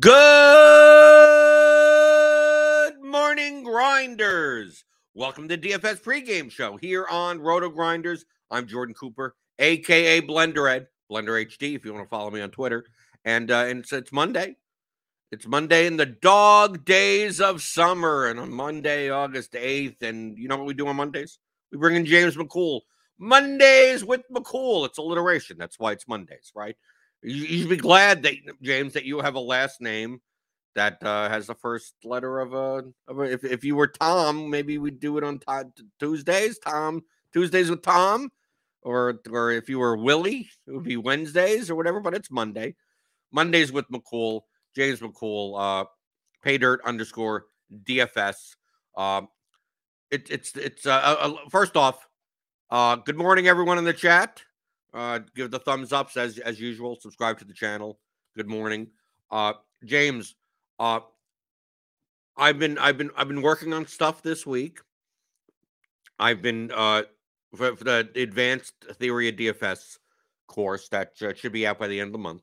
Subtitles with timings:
[0.00, 0.14] Good
[3.02, 4.84] morning, grinders.
[5.12, 8.24] Welcome to DFS pregame show here on RotoGrinders.
[8.50, 12.50] I'm Jordan Cooper, aka Blender Ed, Blender HD, if you want to follow me on
[12.50, 12.86] Twitter.
[13.26, 14.56] And uh, and it's, it's Monday.
[15.32, 20.00] It's Monday in the dog days of summer, and on Monday, August 8th.
[20.00, 21.38] And you know what we do on Mondays?
[21.72, 22.80] We bring in James McCool.
[23.18, 24.86] Mondays with McCool.
[24.86, 25.58] It's alliteration.
[25.58, 26.76] That's why it's Mondays, right?
[27.22, 30.20] You, should be glad that James that you have a last name
[30.74, 34.48] that uh, has the first letter of a, of a if, if you were Tom,
[34.48, 36.58] maybe we'd do it on t- Tuesdays.
[36.58, 38.30] Tom Tuesdays with Tom,
[38.82, 42.00] or or if you were Willie, it would be Wednesdays or whatever.
[42.00, 42.74] But it's Monday.
[43.32, 44.42] Mondays with McCool,
[44.74, 45.84] James McCool, uh,
[46.42, 47.46] pay dirt underscore
[47.84, 48.56] DFS.
[48.96, 49.28] Um,
[50.10, 52.08] it, it's it's uh, uh, first off,
[52.70, 54.42] uh, good morning everyone in the chat.
[54.92, 56.96] Uh, give the thumbs ups as as usual.
[57.00, 57.98] Subscribe to the channel.
[58.36, 58.88] Good morning,
[59.30, 60.34] uh, James.
[60.78, 61.00] Uh,
[62.36, 64.78] I've been I've been I've been working on stuff this week.
[66.18, 67.02] I've been uh
[67.54, 69.98] for, for the advanced theory of DFS
[70.46, 72.42] course that uh, should be out by the end of the month,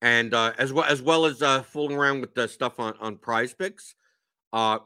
[0.00, 3.16] and uh, as well as well as uh, fooling around with the stuff on on
[3.16, 3.94] PrizePicks.
[4.52, 4.78] Uh,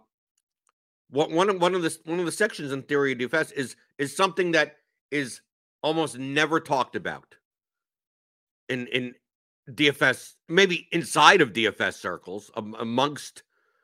[1.10, 3.76] what one of one of the one of the sections in theory of DFS is
[3.98, 4.76] is something that
[5.10, 5.40] is
[5.82, 7.36] almost never talked about
[8.68, 9.14] in in
[9.70, 13.42] DFS, maybe inside of DFS circles um, amongst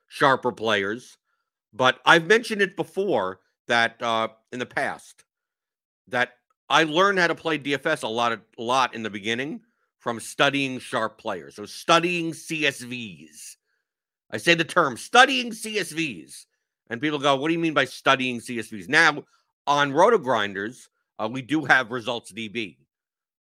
[0.09, 1.19] sharper players.
[1.73, 5.25] But I've mentioned it before that uh, in the past
[6.09, 6.35] that
[6.69, 9.61] I learned how to play DFS a lot of, a lot in the beginning
[9.99, 11.57] from studying sharp players.
[11.57, 13.57] So studying CSVs.
[14.31, 16.47] I say the term studying CSVs.
[16.89, 18.89] And people go, what do you mean by studying CSVs?
[18.89, 19.25] Now,
[19.67, 22.77] on RotoGrinders, uh, we do have Results DB,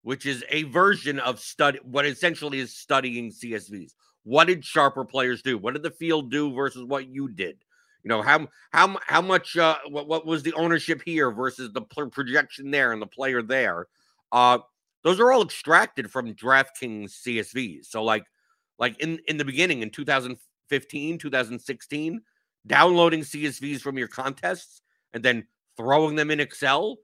[0.02, 3.92] which is a version of study, what essentially is studying CSVs.
[4.24, 5.58] What did sharper players do?
[5.58, 7.58] What did the field do versus what you did?
[8.04, 11.82] You know how how how much uh, what what was the ownership here versus the
[11.82, 13.86] projection there and the player there?
[14.32, 14.58] Uh,
[15.04, 17.86] those are all extracted from DraftKings CSVs.
[17.86, 18.24] So like
[18.78, 22.20] like in in the beginning in 2015, 2016,
[22.66, 24.82] downloading CSVs from your contests
[25.12, 25.46] and then
[25.76, 26.98] throwing them in Excel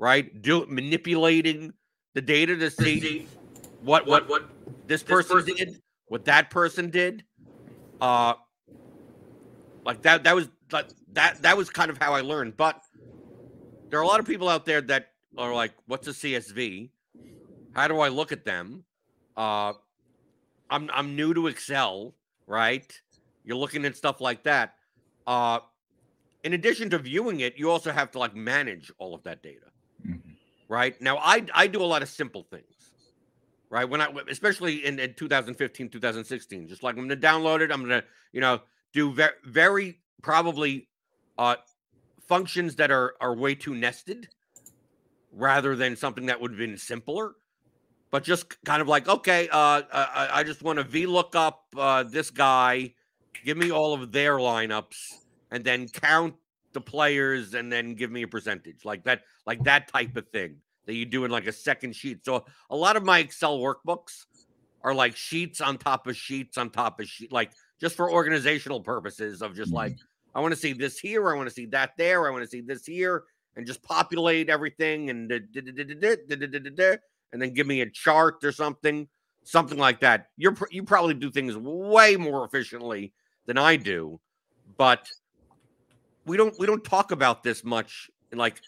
[0.00, 0.42] right?
[0.42, 1.74] Do manipulating
[2.14, 3.28] the data to see
[3.82, 4.48] what what what
[4.88, 7.24] this person, this person did, what that person did.
[8.00, 8.34] Uh
[9.84, 12.56] like that that was that that that was kind of how I learned.
[12.56, 12.80] But
[13.90, 16.90] there are a lot of people out there that are like, what's a CSV?
[17.72, 18.84] How do I look at them?
[19.36, 19.74] Uh
[20.70, 22.14] I'm I'm new to Excel,
[22.46, 22.90] right?
[23.44, 24.76] You're looking at stuff like that.
[25.26, 25.60] Uh
[26.42, 29.66] in addition to viewing it, you also have to like manage all of that data.
[30.70, 32.64] Right now, I I do a lot of simple things.
[33.70, 37.72] Right when I, especially in, in 2015, 2016, just like I'm going to download it.
[37.72, 38.60] I'm going to, you know,
[38.92, 40.88] do very, very probably
[41.38, 41.56] uh,
[42.20, 44.28] functions that are are way too nested,
[45.32, 47.32] rather than something that would have been simpler.
[48.12, 52.30] But just kind of like, okay, uh, I, I just want to VLOOKUP uh, this
[52.30, 52.94] guy,
[53.44, 54.96] give me all of their lineups,
[55.50, 56.34] and then count
[56.72, 60.56] the players and then give me a percentage like that like that type of thing
[60.86, 64.26] that you do in like a second sheet so a lot of my excel workbooks
[64.82, 68.80] are like sheets on top of sheets on top of sheet like just for organizational
[68.80, 70.38] purposes of just like mm-hmm.
[70.38, 72.48] i want to see this here i want to see that there i want to
[72.48, 73.24] see this here
[73.56, 75.30] and just populate everything and
[77.32, 79.08] and then give me a chart or something
[79.42, 83.12] something like that you're you probably do things way more efficiently
[83.46, 84.20] than i do
[84.76, 85.08] but
[86.26, 88.10] we don't we don't talk about this much.
[88.32, 88.60] Like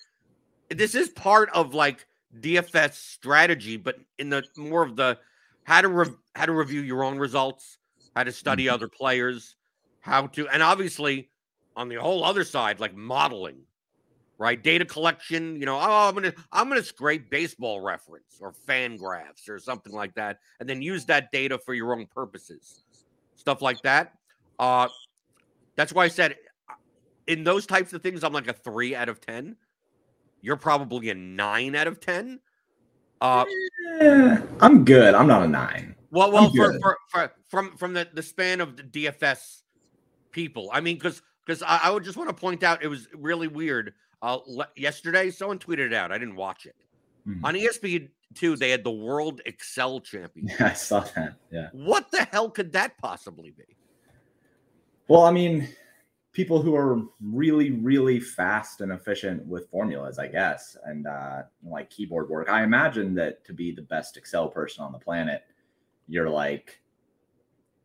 [0.71, 2.07] this is part of like
[2.41, 5.19] DFS strategy, but in the more of the
[5.65, 7.79] how to re- how to review your own results,
[8.17, 8.75] how to study mm-hmm.
[8.75, 9.57] other players,
[10.01, 11.31] how to and obviously
[11.77, 13.59] on the whole other side, like modeling,
[14.39, 14.63] right?
[14.63, 19.59] Data collection, you know, oh, I'm gonna I'm gonna scrape baseball reference or FanGraphs or
[19.59, 22.83] something like that, and then use that data for your own purposes.
[23.37, 24.13] Stuff like that.
[24.59, 24.89] Uh
[25.77, 26.37] that's why I said
[27.27, 29.57] in those types of things, I'm like a three out of 10.
[30.41, 32.41] You're probably a nine out of 10.
[33.21, 33.45] Uh,
[34.01, 35.15] yeah, I'm good.
[35.15, 35.95] I'm not a nine.
[36.11, 39.63] Well, well, for, for, for, from from the, the span of the DFS
[40.33, 43.09] people, I mean, because because I, I, would just want to point out it was
[43.15, 43.95] really weird.
[44.21, 46.13] Uh, le- yesterday, someone tweeted it out.
[46.13, 46.75] I didn't watch it
[47.27, 47.45] mm-hmm.
[47.45, 48.57] on ESPN two.
[48.57, 50.59] They had the World Excel Championship.
[50.61, 51.35] Yeah, I saw that.
[51.51, 51.69] Yeah.
[51.73, 53.77] What the hell could that possibly be?
[55.09, 55.69] Well, I mean,
[56.33, 61.91] people who are really, really fast and efficient with formulas, I guess, and uh, like
[61.91, 62.49] keyboard work.
[62.49, 65.43] I imagine that to be the best Excel person on the planet,
[66.09, 66.81] you're like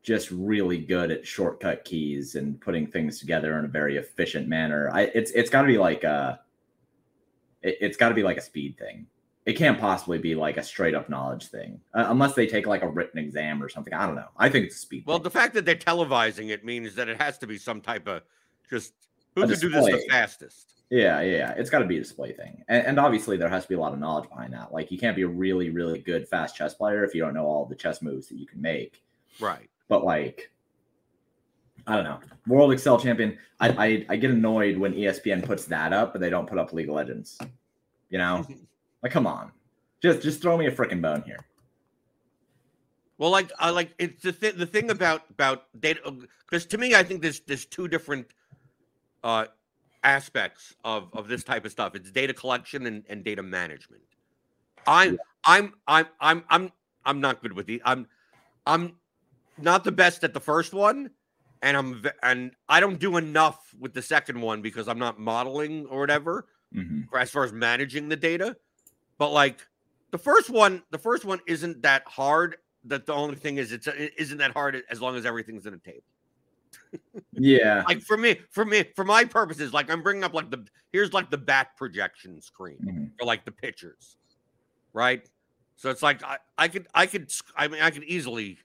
[0.01, 4.89] just really good at shortcut keys and putting things together in a very efficient manner.
[4.93, 6.39] I it's it's got to be like a
[7.61, 9.07] it, has got to be like a speed thing.
[9.45, 12.83] It can't possibly be like a straight up knowledge thing uh, unless they take like
[12.83, 13.93] a written exam or something.
[13.93, 14.27] I don't know.
[14.37, 15.03] I think it's a speed.
[15.05, 15.23] Well, thing.
[15.23, 18.23] the fact that they're televising it means that it has to be some type of
[18.69, 18.93] just
[19.35, 20.73] who can do this the fastest.
[20.89, 23.69] Yeah, yeah, it's got to be a display thing, and, and, obviously there has to
[23.69, 24.71] be a lot of knowledge behind that.
[24.71, 27.45] Like you can't be a really, really good fast chess player if you don't know
[27.45, 29.03] all the chess moves that you can make.
[29.41, 29.69] Right.
[29.89, 30.49] But like,
[31.85, 33.37] I don't know, World Excel Champion.
[33.59, 36.71] I I, I get annoyed when ESPN puts that up, but they don't put up
[36.71, 37.37] League of Legends.
[38.09, 38.47] You know,
[39.03, 39.51] like come on,
[40.01, 41.45] just just throw me a freaking bone here.
[43.17, 44.53] Well, like I like it's the thing.
[44.57, 45.99] The thing about about data
[46.49, 48.27] because to me, I think there's there's two different
[49.27, 49.45] uh
[50.03, 51.93] aspects of of this type of stuff.
[51.93, 54.03] It's data collection and, and data management.
[54.87, 55.19] I'm yeah.
[55.43, 56.71] I'm I'm I'm I'm
[57.05, 58.07] I'm not good with the I'm
[58.65, 58.95] I'm
[59.57, 61.11] not the best at the first one,
[61.61, 65.85] and I'm and I don't do enough with the second one because I'm not modeling
[65.87, 67.13] or whatever mm-hmm.
[67.15, 68.55] as far as managing the data.
[69.17, 69.59] But like
[70.11, 72.55] the first one, the first one isn't that hard.
[72.85, 75.73] That the only thing is it's it isn't that hard as long as everything's in
[75.73, 76.03] a table.
[77.33, 80.65] Yeah, like for me, for me, for my purposes, like I'm bringing up like the
[80.91, 83.05] here's like the back projection screen mm-hmm.
[83.21, 84.17] or like the pictures,
[84.93, 85.27] right?
[85.75, 88.57] So it's like I, I could I could I mean I could easily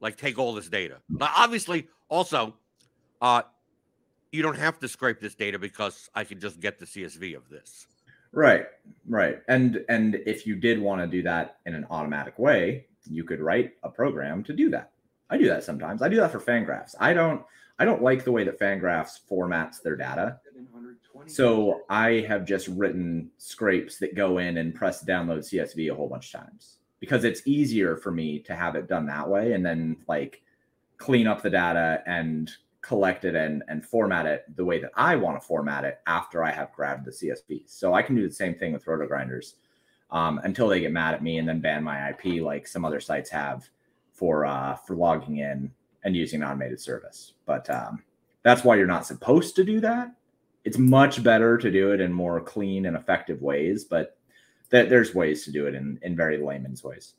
[0.00, 0.98] like take all this data.
[1.08, 2.54] Now, obviously, also,
[3.22, 3.42] uh,
[4.32, 7.48] you don't have to scrape this data because I could just get the CSV of
[7.48, 7.86] this.
[8.32, 8.66] Right,
[9.08, 9.40] right.
[9.48, 13.40] And and if you did want to do that in an automatic way, you could
[13.40, 14.90] write a program to do that.
[15.32, 16.02] I do that sometimes.
[16.02, 16.94] I do that for FanGraphs.
[17.00, 17.42] I don't
[17.78, 20.38] I don't like the way that FanGraphs formats their data.
[21.26, 26.08] So I have just written scrapes that go in and press download CSV a whole
[26.08, 29.64] bunch of times because it's easier for me to have it done that way and
[29.64, 30.42] then like
[30.98, 32.50] clean up the data and
[32.82, 36.44] collect it and, and format it the way that I want to format it after
[36.44, 37.62] I have grabbed the CSV.
[37.66, 39.54] So I can do the same thing with RotoGrinders
[40.10, 43.00] um, until they get mad at me and then ban my IP like some other
[43.00, 43.68] sites have
[44.12, 45.70] for uh, for logging in
[46.04, 47.34] and using an automated service.
[47.46, 48.02] But um,
[48.42, 50.12] that's why you're not supposed to do that.
[50.64, 54.16] It's much better to do it in more clean and effective ways, but
[54.70, 57.14] that there's ways to do it in in very layman's ways.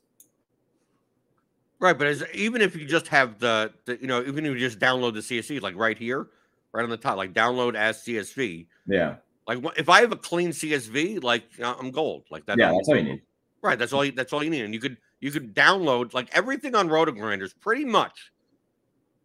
[1.80, 4.58] Right, but as, even if you just have the, the, you know, even if you
[4.58, 6.28] just download the CSV, like right here,
[6.72, 8.66] right on the top, like download as CSV.
[8.86, 9.16] Yeah.
[9.46, 12.24] Like if I have a clean CSV, like I'm gold.
[12.30, 12.58] Like that.
[12.58, 13.22] Yeah, that's all you need.
[13.60, 14.04] Right, that's all.
[14.04, 17.54] You, that's all you need, and you could you can download like everything on RotoGrinders.
[17.58, 18.30] Pretty much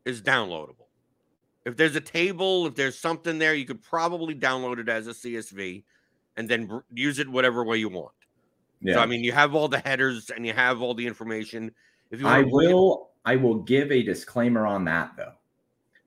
[0.05, 0.87] is downloadable.
[1.65, 5.11] If there's a table, if there's something there, you could probably download it as a
[5.11, 5.83] CSV,
[6.37, 8.13] and then use it whatever way you want.
[8.79, 8.93] Yeah.
[8.93, 11.69] So I mean, you have all the headers and you have all the information.
[12.11, 15.33] If you I will, I will give a disclaimer on that though,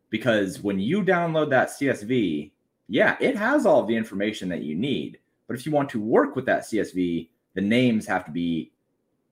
[0.08, 2.50] because when you download that CSV,
[2.88, 5.18] yeah, it has all the information that you need.
[5.48, 8.72] But if you want to work with that CSV, the names have to be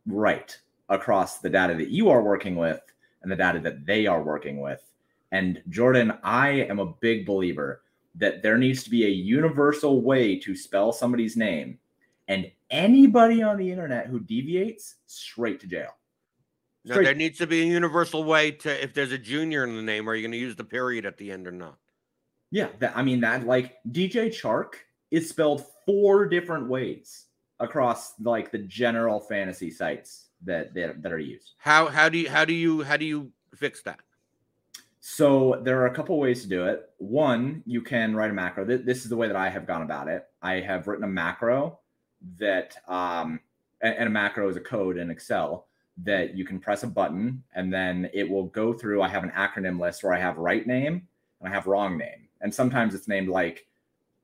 [0.07, 0.57] right
[0.89, 2.81] across the data that you are working with
[3.23, 4.83] and the data that they are working with.
[5.33, 7.83] And Jordan, I am a big believer
[8.17, 11.79] that there needs to be a universal way to spell somebody's name
[12.29, 15.91] and anybody on the internet who deviates straight to jail.
[16.85, 19.77] Straight no, there needs to be a universal way to if there's a junior in
[19.77, 21.77] the name, are you going to use the period at the end or not?
[22.51, 24.75] Yeah, that, I mean that like DJ Chark
[25.11, 27.27] is spelled four different ways
[27.61, 31.53] across like the general fantasy sites that that, that are used.
[31.59, 34.01] How how do you how do you how do you fix that?
[35.01, 36.91] So there are a couple ways to do it.
[36.99, 38.65] One, you can write a macro.
[38.65, 40.27] This is the way that I have gone about it.
[40.43, 41.79] I have written a macro
[42.39, 43.41] that um,
[43.81, 45.67] and, and a macro is a code in Excel
[46.03, 49.03] that you can press a button and then it will go through.
[49.03, 51.07] I have an acronym list where I have right name
[51.41, 52.29] and I have wrong name.
[52.41, 53.67] And sometimes it's named like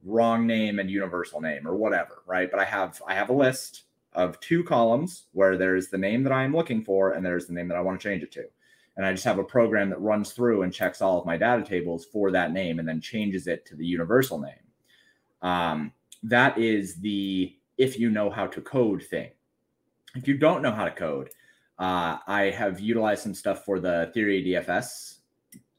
[0.04, 2.50] wrong name and universal name or whatever, right?
[2.50, 6.32] But I have I have a list of two columns where there's the name that
[6.32, 8.44] I am looking for and there's the name that I want to change it to.
[8.96, 11.62] And I just have a program that runs through and checks all of my data
[11.62, 14.54] tables for that name and then changes it to the universal name.
[15.42, 19.30] Um, that is the if you know how to code thing.
[20.14, 21.28] If you don't know how to code,
[21.78, 25.16] uh, I have utilized some stuff for the Theory DFS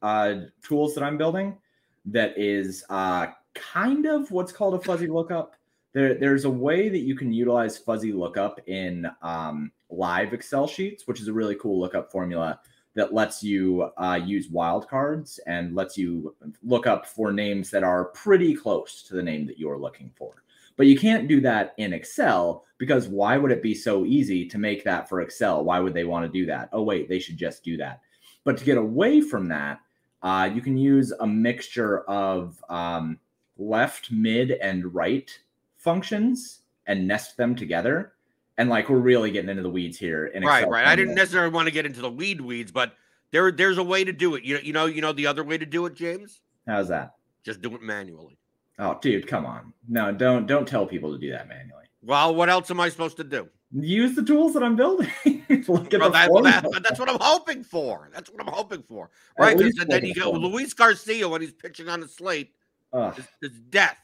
[0.04, 1.58] uh, tools that I'm building.
[2.06, 3.28] That is uh,
[3.58, 5.56] kind of what's called a fuzzy lookup.
[5.94, 11.08] There, there's a way that you can utilize fuzzy lookup in um, live Excel sheets,
[11.08, 12.60] which is a really cool lookup formula
[12.96, 18.06] that lets you uh, use wildcards and lets you look up for names that are
[18.06, 20.44] pretty close to the name that you're looking for.
[20.78, 24.58] But you can't do that in Excel because why would it be so easy to
[24.58, 25.64] make that for Excel?
[25.64, 26.70] Why would they want to do that?
[26.72, 28.02] Oh, wait, they should just do that.
[28.44, 29.80] But to get away from that,
[30.24, 33.20] uh, you can use a mixture of um,
[33.58, 35.32] left, mid, and right
[35.78, 38.14] functions and nest them together.
[38.58, 40.28] And like we're really getting into the weeds here.
[40.28, 40.88] In right, Excel right.
[40.88, 42.94] I didn't necessarily want to get into the weed weeds, but
[43.32, 44.44] there there's a way to do it.
[44.44, 46.42] You know, you know, you know the other way to do it, James.
[46.68, 47.14] How's that?
[47.44, 48.38] Just do it manually.
[48.80, 49.74] Oh, dude, come on.
[49.88, 51.86] No, don't don't tell people to do that manually.
[52.02, 53.48] Well, what else am I supposed to do?
[53.74, 55.10] Use the tools that I'm building.
[55.68, 58.10] Look at Well, that, that, that's what I'm hoping for.
[58.14, 59.10] That's what I'm hoping for.
[59.38, 59.58] Right.
[59.58, 60.32] Then you go.
[60.32, 62.54] Luis Garcia when he's pitching on the slate
[62.94, 63.20] Ugh.
[63.42, 63.98] is death.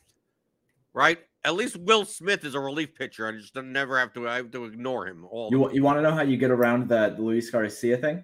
[0.94, 1.20] Right?
[1.44, 3.28] At least Will Smith is a relief pitcher.
[3.28, 5.98] I just don't- never have to I have to ignore him all You, you want
[5.98, 8.24] to know how you get around the, the Luis Garcia thing?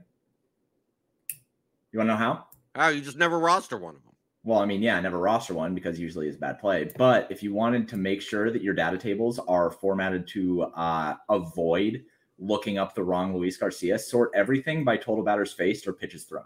[1.92, 2.46] You want to know how?
[2.76, 4.14] Oh, you just never roster one of them.
[4.44, 6.90] Well, I mean, yeah, I never roster one because usually it's bad play.
[6.98, 11.16] But if you wanted to make sure that your data tables are formatted to uh,
[11.30, 12.04] avoid
[12.38, 16.46] looking up the wrong Luis Garcia, sort everything by total batters faced or pitches thrown.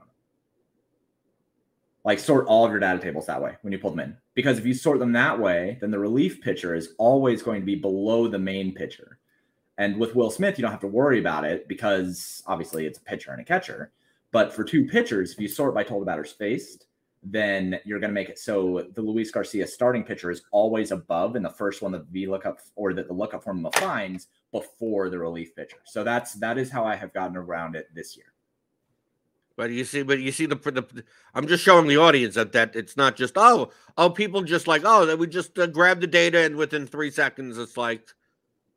[2.06, 4.18] Like sort all of your data tables that way when you pull them in.
[4.34, 7.66] Because if you sort them that way, then the relief pitcher is always going to
[7.66, 9.20] be below the main pitcher.
[9.78, 13.04] And with Will Smith, you don't have to worry about it because obviously it's a
[13.04, 13.92] pitcher and a catcher.
[14.32, 16.88] But for two pitchers, if you sort by total batters faced,
[17.24, 21.36] then you're going to make it so the Luis Garcia starting pitcher is always above
[21.36, 25.18] in the first one that the lookup or that the lookup formula finds before the
[25.18, 25.78] relief pitcher.
[25.86, 28.33] So that's that is how I have gotten around it this year.
[29.56, 31.04] But you see, but you see the, the
[31.36, 34.82] I'm just showing the audience that that it's not just oh oh people just like
[34.84, 38.08] oh that we just uh, grab the data and within three seconds it's like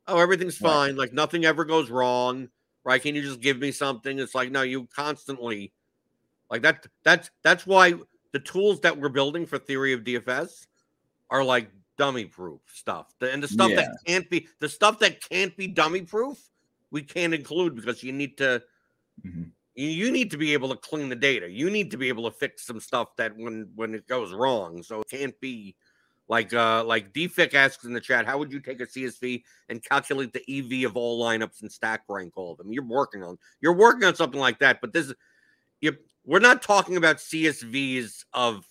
[0.07, 0.71] oh everything's Right.
[0.71, 2.47] fine like nothing ever goes wrong
[2.83, 5.73] right can you just give me something it's like no you constantly
[6.51, 7.95] like that that's that's why
[8.33, 10.67] the tools that we're building for theory of DFS
[11.31, 13.77] are like dummy proof stuff The- and the stuff Yeah.
[13.77, 16.37] that can't be the stuff that can't be dummy proof
[16.91, 18.61] we can't include because you need to
[19.25, 19.49] Mhm.
[19.77, 21.49] You, you need to be able to clean the data.
[21.49, 24.83] You need to be able to fix some stuff that when when it goes wrong.
[24.83, 25.75] So it can't be
[26.27, 29.81] like uh like DFIC asks in the chat, how would you take a CSV and
[29.81, 32.73] calculate the EV of all lineups and stack rank all of them?
[32.73, 35.13] You're working on you're working on something like that, but this
[35.79, 38.65] you we're not talking about CSVs of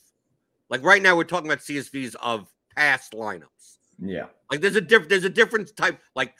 [0.68, 3.78] like right now we're talking about CSVs of past lineups.
[3.98, 4.26] Yeah.
[4.50, 6.34] Like there's a diff there's a different type like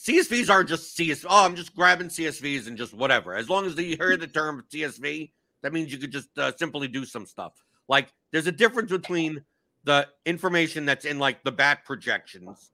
[0.00, 1.26] CSVs aren't just CS.
[1.28, 3.34] Oh, I'm just grabbing CSVs and just whatever.
[3.34, 5.30] As long as you hear the term CSV,
[5.62, 7.52] that means you could just uh, simply do some stuff.
[7.86, 9.42] Like there's a difference between
[9.84, 12.70] the information that's in like the bat projections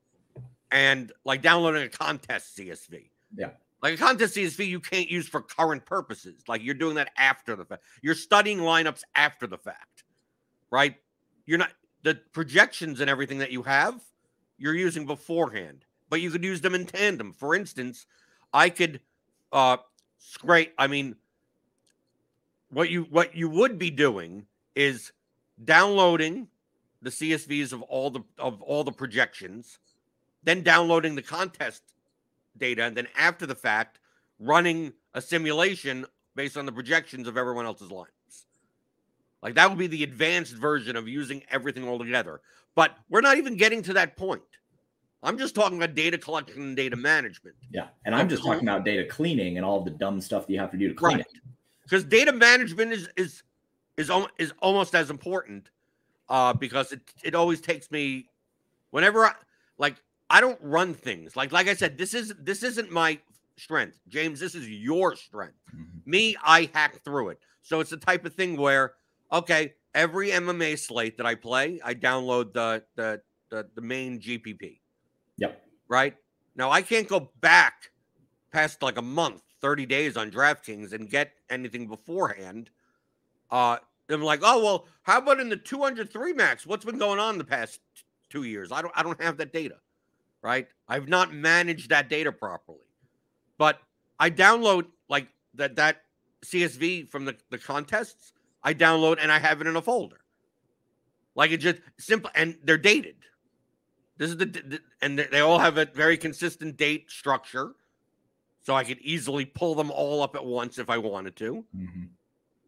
[0.70, 3.10] and like downloading a contest CSV.
[3.34, 3.50] Yeah.
[3.82, 6.44] Like a contest CSV you can't use for current purposes.
[6.46, 7.82] Like you're doing that after the fact.
[8.02, 10.04] You're studying lineups after the fact.
[10.70, 10.94] Right?
[11.44, 11.72] You're not
[12.04, 14.00] the projections and everything that you have,
[14.58, 17.32] you're using beforehand but you could use them in tandem.
[17.32, 18.06] For instance,
[18.52, 19.00] I could
[19.52, 19.78] uh
[20.18, 21.16] scrape I mean
[22.70, 25.12] what you what you would be doing is
[25.64, 26.48] downloading
[27.02, 29.78] the CSVs of all the of all the projections,
[30.42, 31.82] then downloading the contest
[32.58, 33.98] data, and then after the fact,
[34.38, 38.10] running a simulation based on the projections of everyone else's lines.
[39.42, 42.40] Like that would be the advanced version of using everything all together.
[42.74, 44.42] But we're not even getting to that point.
[45.22, 47.56] I'm just talking about data collection and data management.
[47.70, 47.88] Yeah.
[48.04, 50.70] And I'm just talking about data cleaning and all the dumb stuff that you have
[50.72, 51.20] to do to clean Right.
[51.20, 51.40] it.
[51.82, 53.42] because data management is is
[53.96, 55.70] is is almost as important
[56.28, 58.28] uh because it it always takes me
[58.90, 59.32] whenever I
[59.78, 59.96] like
[60.28, 63.18] I don't run things like like I said this is this isn't my
[63.56, 66.04] strength James this is your strength Mhm.
[66.06, 68.94] me I hack through it so it's the type of thing where
[69.32, 73.20] okay every MMA slate that I play I download the the
[73.50, 74.80] the, the main GPP
[75.38, 75.62] Yep.
[75.88, 76.16] right
[76.54, 77.90] now I can't go back
[78.52, 82.70] past like a month, 30 days on DraftKings and get anything beforehand.
[83.50, 83.76] Uh,
[84.08, 86.66] I'm like, oh well, how about in the 203 max?
[86.66, 87.80] What's been going on the past
[88.30, 88.72] two years?
[88.72, 89.76] I don't, I don't have that data,
[90.42, 90.68] right?
[90.88, 92.78] I've not managed that data properly,
[93.58, 93.80] but
[94.18, 96.02] I download like that that
[96.44, 98.32] CSV from the the contests.
[98.62, 100.20] I download and I have it in a folder.
[101.34, 103.16] Like it just simple, and they're dated.
[104.18, 107.74] This is the, the and they all have a very consistent date structure
[108.62, 111.64] so I could easily pull them all up at once if I wanted to.
[111.76, 112.08] Mhm.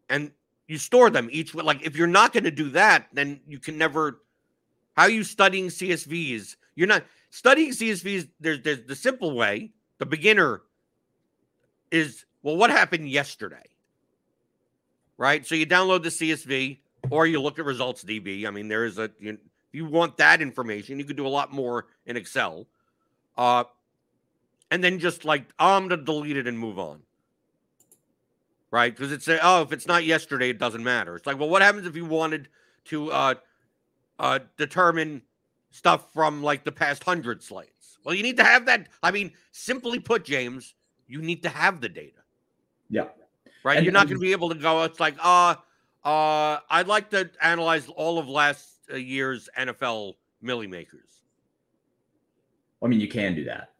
[0.09, 0.31] And
[0.67, 1.65] you store them each one.
[1.65, 4.21] Like if you're not going to do that, then you can never.
[4.95, 6.55] How are you studying CSVs?
[6.75, 8.29] You're not studying CSVs.
[8.39, 9.71] There's there's the simple way.
[9.97, 10.61] The beginner
[11.91, 13.65] is well, what happened yesterday?
[15.17, 15.45] Right.
[15.45, 16.79] So you download the CSV
[17.09, 18.45] or you look at results DB.
[18.45, 19.37] I mean, there is a you,
[19.69, 22.67] if you want that information, you could do a lot more in Excel.
[23.37, 23.63] Uh,
[24.71, 27.01] and then just like oh, I'm gonna delete it and move on.
[28.71, 28.95] right?
[28.95, 31.15] Because it's a, oh, if it's not yesterday, it doesn't matter.
[31.15, 32.49] It's like, well, what happens if you wanted
[32.85, 33.33] to uh,
[34.19, 35.21] uh, determine
[35.71, 37.97] stuff from like the past hundred slates?
[38.03, 38.87] Well, you need to have that.
[39.03, 40.75] I mean, simply put, James,
[41.07, 42.21] you need to have the data.
[42.89, 43.07] Yeah.
[43.63, 43.77] Right.
[43.77, 44.83] And- You're not going to be able to go.
[44.83, 45.55] It's like, uh,
[46.03, 51.23] uh, I'd like to analyze all of last year's NFL milli makers.
[52.83, 53.71] I mean, you can do that.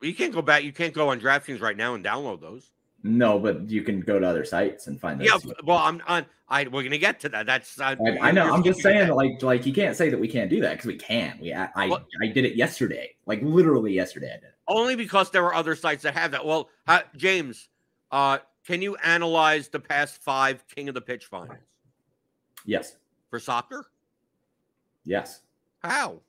[0.00, 0.62] Well, you can't go back.
[0.62, 2.70] You can't go on DraftKings right now and download those.
[3.02, 5.28] No, but you can go to other sites and find those.
[5.28, 5.52] Yeah.
[5.64, 6.26] Well, I'm on.
[6.48, 7.46] I we're gonna get to that.
[7.46, 7.80] That's.
[7.80, 8.52] Uh, I, I know.
[8.52, 10.96] I'm just saying, like, like you can't say that we can't do that because we
[10.96, 11.38] can.
[11.40, 11.98] We, I, I?
[12.22, 13.14] I did it yesterday.
[13.26, 14.54] Like literally yesterday, I did it.
[14.66, 16.44] only because there were other sites that have that.
[16.44, 17.68] Well, uh, James,
[18.10, 21.58] uh, can you analyze the past five King of the Pitch finals
[22.64, 22.96] Yes,
[23.30, 23.86] for soccer?
[25.04, 25.40] yes.
[25.82, 26.20] How?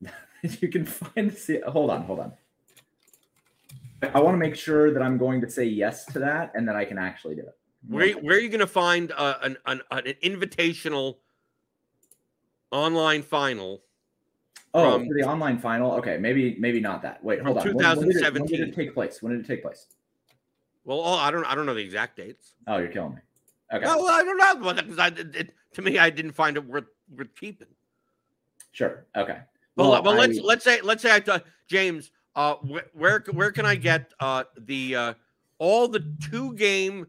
[0.42, 1.32] you can find.
[1.36, 2.32] See, hold on, hold on.
[4.14, 6.76] I want to make sure that I'm going to say yes to that and that
[6.76, 7.56] I can actually do it.
[7.88, 11.16] Where where are you going to find uh, an, an an invitational
[12.70, 13.82] online final?
[14.74, 15.92] Oh, from- for the online final.
[15.94, 17.22] Okay, maybe maybe not that.
[17.24, 17.66] Wait, hold on.
[17.66, 19.20] When- when did it- When did, it take place?
[19.20, 19.86] When did it take place?
[20.84, 22.54] Well, oh, I don't I don't know the exact dates.
[22.68, 23.20] Oh, you're killing me.
[23.74, 26.64] Okay, No, well, I don't know because I it- to me I didn't find it
[26.64, 26.86] worth
[27.16, 27.68] worth keeping.
[28.72, 29.06] sure.
[29.16, 29.38] Okay.
[29.76, 33.64] Well, well, let's let's say let's say I t- James, uh, where, where where can
[33.64, 35.14] I get uh the uh
[35.58, 37.06] all the two game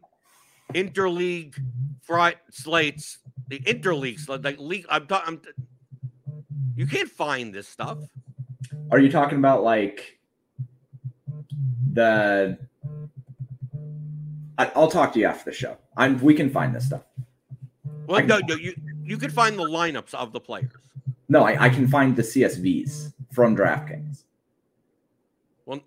[0.72, 1.54] interleague
[2.02, 3.18] fri- slates,
[3.48, 4.86] the interleague slate, like league.
[4.88, 5.40] I'm talking.
[6.76, 7.98] You can't find this stuff.
[8.90, 10.18] Are you talking about like
[11.92, 12.58] the?
[14.56, 15.76] I, I'll talk to you after the show.
[15.96, 16.20] I'm.
[16.20, 17.02] We can find this stuff.
[18.06, 20.70] Well, I- no, no, you you could find the lineups of the players.
[21.28, 24.24] No, I, I can find the CSVs from DraftKings.
[25.66, 25.80] Well,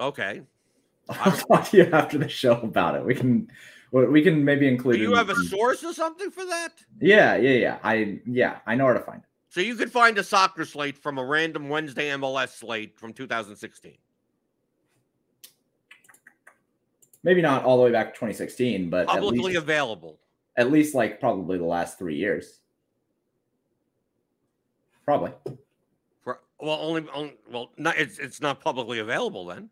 [0.00, 0.42] okay.
[1.08, 3.04] I'll talk to you after the show about it.
[3.04, 3.48] We can.
[3.92, 5.00] we- We can maybe Do include.
[5.00, 6.72] you have a source or something for that?
[7.00, 7.78] Yeah, yeah, yeah.
[7.82, 9.28] I yeah, I know where to find it.
[9.48, 13.96] So you could find a soccer slate from a random Wednesday MLS slate from 2016.
[17.24, 20.18] Maybe not all the way back to 2016, but Publicly available.
[20.58, 22.58] At least like probably the last three years.
[25.04, 25.32] Probably.
[26.22, 29.70] For, well, only, only well, not, it's it's not publicly available then.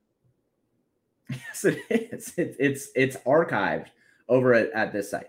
[1.29, 2.33] Yes, it is.
[2.39, 3.89] It, it's it's archived
[4.29, 5.27] over at, at this site.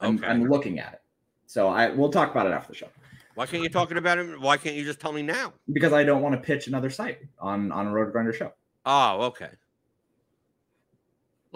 [0.00, 0.26] I'm, Okay.
[0.26, 1.02] I'm looking at it.
[1.46, 2.88] So I we'll talk about it after the show
[3.34, 4.40] Why can't you talking about it?
[4.40, 5.52] Why can't you just tell me now?
[5.72, 8.52] because I don't want to pitch another site on on a RotoGrinder show.
[8.86, 9.50] Oh, okay.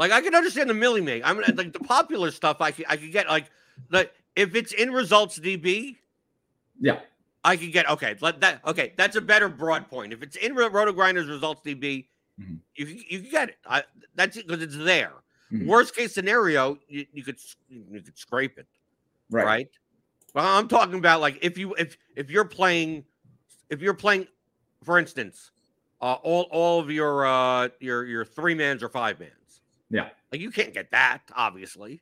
[0.00, 1.22] Like I can understand the milli make.
[1.26, 2.62] I mean, like the popular stuff.
[2.62, 3.50] I could I could get like
[3.90, 5.96] like if it's in results DB,
[6.80, 7.00] Yeah,
[7.44, 8.16] I could get okay.
[8.22, 8.94] Let that okay.
[8.96, 10.14] That's a better broad point.
[10.14, 12.06] If it's in RotoGrinders results DB,
[12.40, 12.60] Mhm.
[12.76, 13.58] you you can get it.
[13.66, 13.84] I,
[14.14, 15.12] that's it because it's there.
[15.52, 15.66] Mhm.
[15.66, 18.66] Worst case scenario, you, you could you could scrape it,
[19.28, 19.44] right.
[19.44, 19.68] right?
[20.32, 23.04] Well, I'm talking about like if you if if you're playing
[23.68, 24.28] if you're playing,
[24.82, 25.50] for instance,
[26.00, 29.32] uh, all all of your uh your your three mans or five mans.
[29.90, 30.08] Yeah.
[30.32, 32.00] like you can't get that obviously.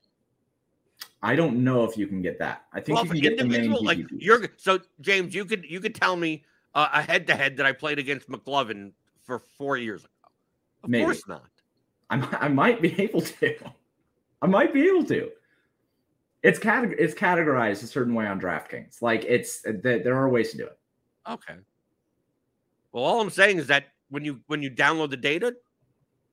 [1.23, 2.65] I don't know if you can get that.
[2.73, 4.09] I think Well, you can get the main like GPPs.
[4.21, 7.67] you're so James, you could you could tell me uh, a head to head that
[7.67, 8.93] I played against McLovin
[9.25, 10.13] for four years ago.
[10.85, 11.05] Of Maybe.
[11.05, 11.45] course not.
[12.11, 13.55] I, mi- I might be able to.
[14.43, 15.31] I might be able to.
[16.43, 19.03] It's categ- it's categorized a certain way on DraftKings.
[19.03, 20.79] Like it's th- there are ways to do it.
[21.29, 21.55] Okay.
[22.93, 25.55] Well, all I'm saying is that when you when you download the data,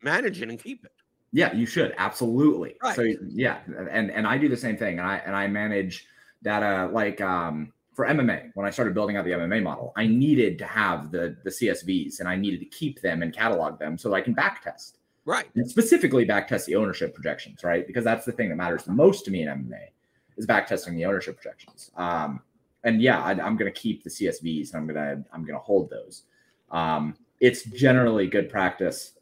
[0.01, 0.91] manage it and keep it.
[1.35, 2.77] Yeah, you should absolutely.
[2.93, 3.59] So yeah,
[3.91, 6.07] and and I do the same thing, and I and I manage
[6.43, 10.57] data like um for MMA when I started building out the MMA model, I needed
[10.59, 14.07] to have the the CSVs and I needed to keep them and catalog them so
[14.09, 14.93] that I can backtest
[15.25, 15.45] Right.
[15.55, 17.85] and specifically backtest the ownership projections, right?
[17.85, 19.89] Because that's the thing that matters the most to me in MMA
[20.37, 21.91] is backtesting the ownership projections.
[21.97, 22.39] Um,
[22.85, 25.57] and yeah, I, I'm going to keep the CSVs and I'm going to I'm to
[25.57, 26.23] hold those.
[26.71, 29.15] Um, it's generally good practice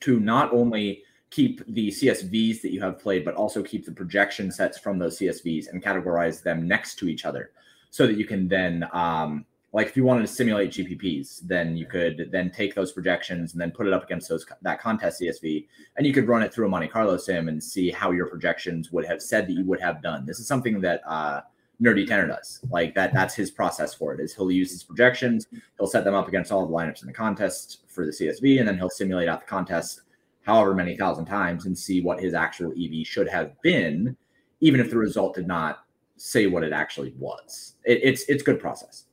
[0.00, 1.03] to not only
[1.34, 5.18] keep the CSVs that you have played, but also keep the projection sets from those
[5.18, 7.50] CSVs and categorize them next to each other,
[7.90, 9.44] so that you can then um,
[9.74, 13.60] like if you wanted to simulate GPPs, then you could then take those projections and
[13.60, 15.66] then put it up against those that contest CSV,
[15.96, 18.92] and you could run it through a Monte Carlo sim and see how your projections
[18.92, 20.24] would have said that you would have done.
[20.24, 21.40] This is something that uh,
[21.82, 22.60] Nerdy Tenor does.
[22.70, 24.20] Like that, that's his process for it.
[24.20, 27.12] Is he'll use his projections, he'll set them up against all the lineups in the
[27.12, 30.02] contest for the CSV, and then he'll simulate out the contest
[30.44, 34.16] however many thousand times and see what his actual EV should have been,
[34.60, 35.84] even if the result did not
[36.16, 37.74] say what it actually was.
[37.84, 39.04] It, it's it's good process.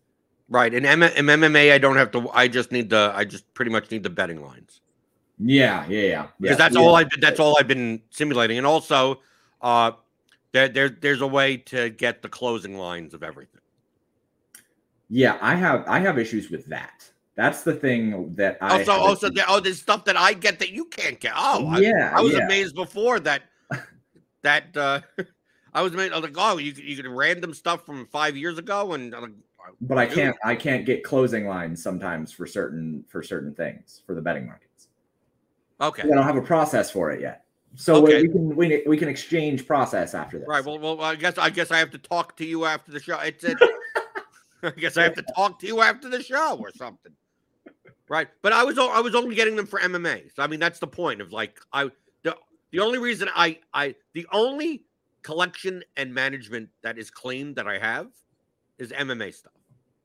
[0.50, 0.74] Right.
[0.74, 2.30] And M- in MMA, I don't have to.
[2.32, 3.14] I just need the.
[3.16, 4.82] I just pretty much need the betting lines.
[5.40, 6.28] Yeah, yeah, yeah.
[6.40, 6.56] Because yeah.
[6.56, 6.82] that's yeah.
[6.82, 9.22] all I've been, that's all I've been simulating, and also
[9.62, 9.92] uh,
[10.52, 13.62] there, there there's a way to get the closing lines of everything.
[15.10, 17.10] Yeah, I have I have issues with that.
[17.36, 20.70] That's the thing that I Also, also, there, oh, there's stuff that I get that
[20.72, 21.32] you can't get.
[21.36, 22.46] Oh, I, yeah, I was yeah.
[22.46, 23.44] amazed before that
[24.44, 25.00] that uh
[25.74, 26.12] I was amazed.
[26.14, 29.32] I was like, oh, you you could random stuff from five years ago, and like,
[29.80, 34.14] but I can't I can't get closing lines sometimes for certain for certain things for
[34.14, 34.90] the betting markets.
[35.80, 37.46] okay, I don't have a process for it yet.
[37.76, 38.24] So Okay.
[38.24, 40.48] we can we, we can exchange process after this.
[40.50, 40.66] right.
[40.66, 43.18] Well, well, I guess I guess I have to talk to you after the show.
[43.20, 43.58] It's it.
[44.64, 47.14] I guess I have to talk to you after the show or something.
[48.12, 50.34] Right, but I was I was only getting them for MMA.
[50.36, 51.90] So I mean, that's the point of like I
[52.24, 52.36] the
[52.74, 54.84] the only reason I I the only
[55.24, 58.08] collection and management that is claimed that I have
[58.80, 59.54] is MMA stuff.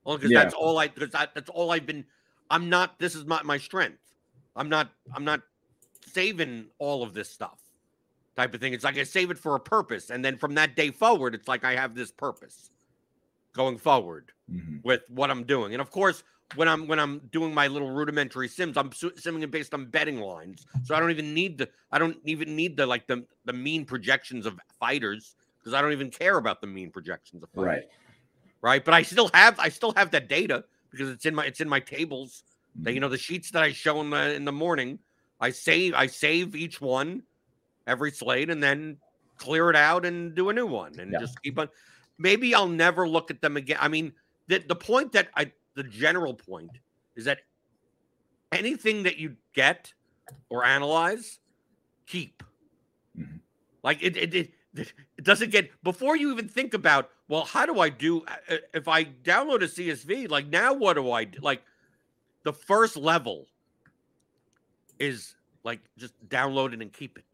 [0.05, 0.45] Only because Yeah.
[0.45, 2.05] that's all I because that, that's all I've been.
[2.49, 2.97] I'm not.
[3.01, 3.99] This is not my strength.
[4.55, 4.93] I'm not.
[5.13, 5.41] I'm not
[6.07, 7.59] saving all of this stuff.
[8.37, 8.73] Type of thing.
[8.73, 11.49] It's like I save it for a purpose, and then from that day forward, it's
[11.49, 12.71] like I have this purpose
[13.53, 14.85] going forward Mhm.
[14.85, 15.73] with what I'm doing.
[15.73, 16.23] And of course,
[16.55, 19.87] when I'm when I'm doing my little rudimentary sims, I'm su- simming it based on
[19.87, 20.65] betting lines.
[20.85, 23.85] So I don't even need the I don't even need the like the the mean
[23.85, 27.67] projections of fighters because I don't even care about the mean projections of fighters.
[27.67, 27.83] Right.
[28.63, 28.85] Right.
[28.85, 31.69] But I still have I still have that data because it's in my it's in
[31.69, 32.43] my tables.
[32.77, 32.95] That Mm-hmm.
[32.95, 34.99] you know the sheets that I show in the in the morning.
[35.41, 37.23] I save I save each one
[37.87, 38.99] every slate and then
[39.39, 41.21] clear it out and do a new one and Yeah.
[41.21, 41.69] just keep on.
[42.19, 43.79] Maybe I'll never look at them again.
[43.81, 44.13] I mean,
[44.49, 46.71] the the point that I the general point
[47.15, 47.41] is that
[48.51, 49.93] anything that you get
[50.49, 51.39] or analyze,
[52.07, 52.43] keep.
[53.17, 53.39] Mhm.
[53.85, 57.11] Like it, it, it, it doesn't get before you even think about.
[57.29, 60.31] Well, how do I do uh, if I download a CSV?
[60.31, 61.39] Like now, what do I do?
[61.41, 61.63] Like
[62.43, 63.47] the first level
[64.99, 67.25] is like just download it and keep it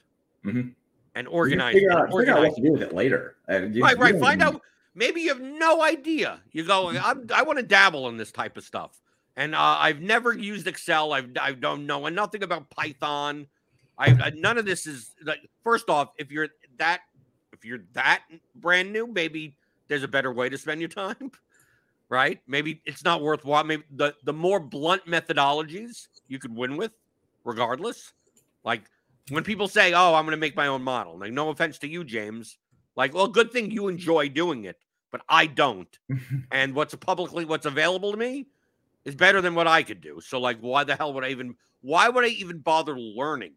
[0.44, 0.74] Mhm.
[1.14, 1.74] and organize.
[1.74, 3.36] Figure it, out, figure out what to do with it later.
[3.48, 4.60] Uh, you- right right find out
[4.94, 6.40] maybe you have no idea.
[6.52, 9.00] You go I'm, i want to dabble in this type of stuff.
[9.36, 11.12] And uh, i've never used excel.
[11.12, 13.46] I've, i don't know nothing about python.
[13.98, 17.00] I, I none of this is like first off if you're that
[17.52, 18.22] if you're that
[18.54, 19.56] brand new maybe
[19.88, 21.30] there's a better way to spend your time
[22.08, 22.40] right?
[22.46, 23.64] Maybe it's not worthwhile.
[23.64, 26.92] Maybe the the more blunt methodologies you could win with
[27.44, 28.12] regardless
[28.64, 28.82] like
[29.30, 31.88] when people say oh i'm going to make my own model like no offense to
[31.88, 32.58] you james
[32.96, 34.78] like, well, good thing you enjoy doing it,
[35.10, 35.98] but I don't.
[36.50, 38.46] and what's publicly what's available to me
[39.04, 40.20] is better than what I could do.
[40.20, 43.52] So, like, why the hell would I even why would I even bother learning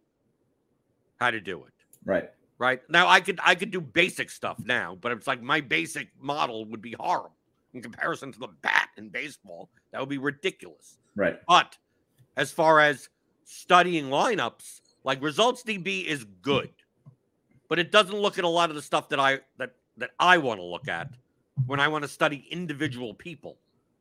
[1.20, 1.74] how to do it?
[2.04, 2.30] Right.
[2.58, 2.82] Right.
[2.90, 6.66] Now I could I could do basic stuff now, but it's like my basic model
[6.66, 7.36] would be horrible
[7.74, 9.70] in comparison to the bat in baseball.
[9.92, 10.98] That would be ridiculous.
[11.16, 11.38] Right.
[11.48, 11.78] But
[12.38, 13.10] as far as
[13.44, 16.72] studying lineups, like results DB is good,
[17.70, 20.38] but it doesn't look at a lot of the stuff that I that that I
[20.38, 21.10] want to look at
[21.66, 23.58] when I want to study individual people,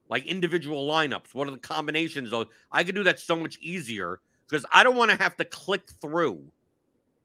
[0.08, 1.34] like individual lineups.
[1.34, 2.32] What are the combinations?
[2.32, 5.44] Of I could do that so much easier because I don't want to have to
[5.44, 6.42] click through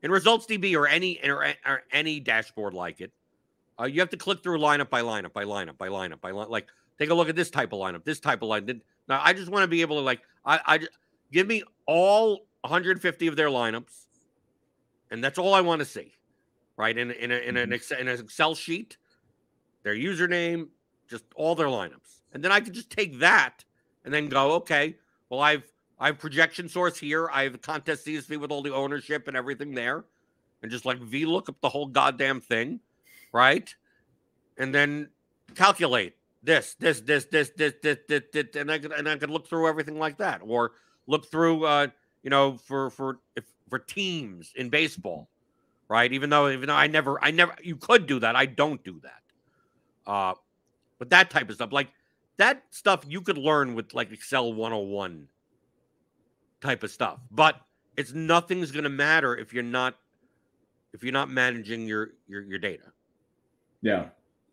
[0.02, 3.12] in results DB or any or, or any dashboard like it.
[3.80, 6.50] Uh, you have to click through lineup by lineup by lineup by lineup by lineup.
[6.50, 8.66] Like take a look at this type of lineup, this type of line.
[8.66, 10.80] Then- Now I just want to be able to like I I
[11.32, 14.06] give me all 150 of their lineups,
[15.12, 16.14] and that's all I want to see,
[16.80, 16.98] right?
[16.98, 18.98] In in, a, in an Excel, in an Excel sheet,
[19.84, 20.70] their username,
[21.10, 23.66] just all their lineups, and then I could just take that
[24.06, 24.96] and then go, okay,
[25.30, 29.28] well I've I have projection source here, I have contest CSV with all the ownership
[29.28, 30.06] and everything there,
[30.64, 32.80] and just like V look up the whole goddamn thing,
[33.34, 33.76] right?
[34.58, 35.10] And then
[35.56, 39.30] calculate this, this, this, this, this, this, this, this and I could and I could
[39.30, 40.72] look through everything like that, or
[41.08, 41.88] look through, uh,
[42.24, 45.28] you know, for for if for teams in baseball,
[45.90, 46.14] right?
[46.14, 49.02] Even though even though I never I never you could do that, I don't do
[49.02, 50.12] that.
[50.12, 50.34] Uh,
[50.98, 51.90] but that type of stuff, like
[52.38, 55.28] that stuff, you could learn with like Excel 101
[56.62, 57.60] type of stuff, but
[57.98, 59.96] it's nothing's going to matter if you're not
[60.94, 62.92] if you're not managing your your your data.
[63.82, 64.06] Yeah.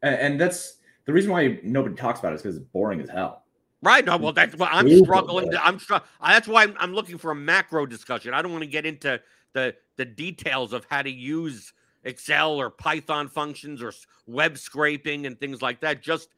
[0.03, 3.09] And, and that's the reason why nobody talks about it is because it's boring as
[3.09, 3.44] hell.
[3.83, 4.05] Right.
[4.05, 5.51] No, well, that's what I'm struggling.
[5.51, 8.35] To, I'm str- That's why I'm, I'm looking for a macro discussion.
[8.35, 9.20] I don't want to get into
[9.57, 11.73] the the details of how to use
[12.05, 13.90] Excel or Python functions or
[14.27, 16.03] web scraping and things like that.
[16.03, 16.29] Just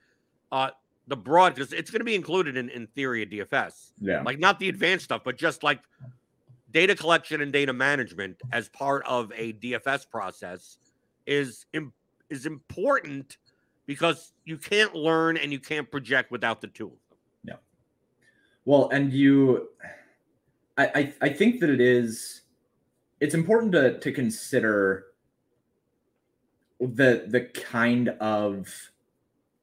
[0.53, 0.71] uh,
[1.09, 4.23] the broad, because it's going to be included in, in theory of DFS, Yeah.
[4.23, 5.81] like not the advanced stuff, but just like
[6.71, 10.79] data collection and data management as part of a DFS process
[11.27, 11.67] is
[12.31, 13.39] is important
[13.87, 16.97] because you can't learn and you can't project without the tool.
[17.43, 17.55] Yeah.
[18.65, 19.71] Well, and you
[20.79, 22.43] I, I I think that it is.
[23.21, 25.07] It's important to to consider
[26.81, 28.73] the the kind of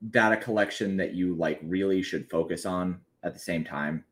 [0.09, 4.03] data collection that you like really should focus on at the same time.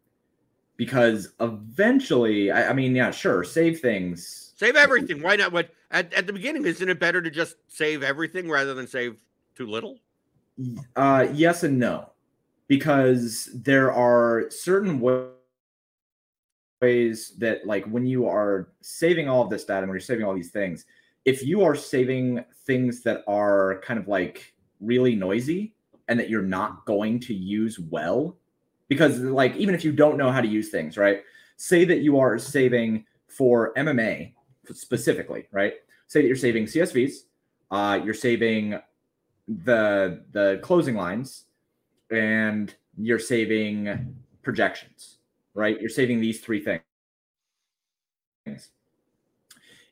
[0.77, 4.53] Because eventually I, I mean yeah sure save things.
[4.55, 5.21] Save everything.
[5.21, 5.51] Why not?
[5.51, 9.17] What at, at the beginning isn't it better to just save everything rather than save
[9.55, 9.99] too little?
[10.95, 12.09] Uh yes and no.
[12.67, 15.32] Because there are certain ways
[17.37, 20.51] that like when you are saving all of this data when you're saving all these
[20.51, 20.85] things
[21.25, 25.73] if you are saving things that are kind of like really noisy
[26.07, 28.37] and that you're not going to use well
[28.89, 31.21] because like even if you don't know how to use things right?
[31.55, 34.33] Say that you are saving for mma
[34.71, 35.73] specifically right?
[36.07, 37.13] Say that you're saving csvs
[37.71, 38.79] uh, you're saving
[39.47, 41.45] the the closing lines
[42.11, 45.17] and you're saving projections
[45.53, 46.81] right you're saving these three things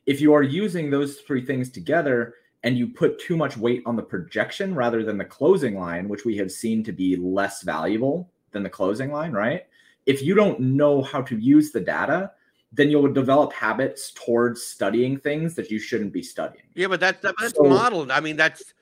[0.06, 3.96] if you are using those three things together and you put too much weight on
[3.96, 8.30] the projection rather than the closing line, which we have seen to be less valuable
[8.52, 9.66] than the closing line, right?
[10.06, 12.32] If you don't know how to use the data,
[12.72, 16.64] then you'll develop habits towards studying things that you shouldn't be studying.
[16.74, 18.10] Yeah, but that's that's so, modeled.
[18.10, 18.72] I mean, that's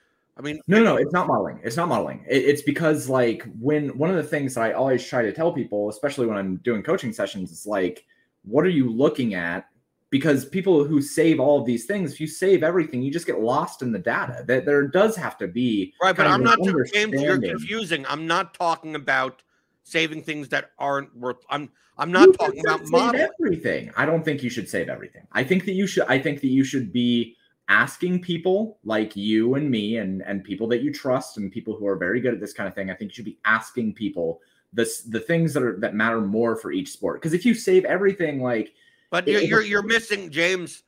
[0.40, 1.60] I mean, no, no, it's not modeling.
[1.62, 2.24] It's not modeling.
[2.26, 5.52] It, it's because like when one of the things that I always try to tell
[5.52, 8.06] people, especially when I'm doing coaching sessions, is like,
[8.44, 9.66] what are you looking at
[10.08, 13.40] because people who save all of these things, if you save everything, you just get
[13.40, 14.42] lost in the data.
[14.46, 16.16] That there does have to be right.
[16.16, 16.58] But I'm not
[16.92, 17.20] James.
[17.20, 18.06] You're confusing.
[18.08, 19.42] I'm not talking about
[19.84, 21.44] saving things that aren't worth.
[21.50, 23.90] I'm I'm not you talking about save everything.
[23.94, 25.26] I don't think you should save everything.
[25.32, 26.04] I think that you should.
[26.08, 27.36] I think that you should be
[27.70, 31.86] asking people like you and me and and people that you trust and people who
[31.86, 32.90] are very good at this kind of thing.
[32.90, 34.40] I think you should be asking people
[34.72, 37.20] the the things that are that matter more for each sport.
[37.20, 38.74] Because if you save everything, like
[39.10, 40.82] but you're, you're, you're missing James.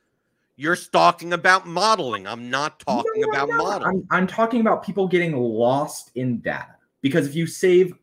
[0.55, 2.27] You're talking about modeling.
[2.27, 4.07] I'm not talking no, about no, modeling.
[4.11, 7.93] I'm, I'm talking about people getting lost in data because if you save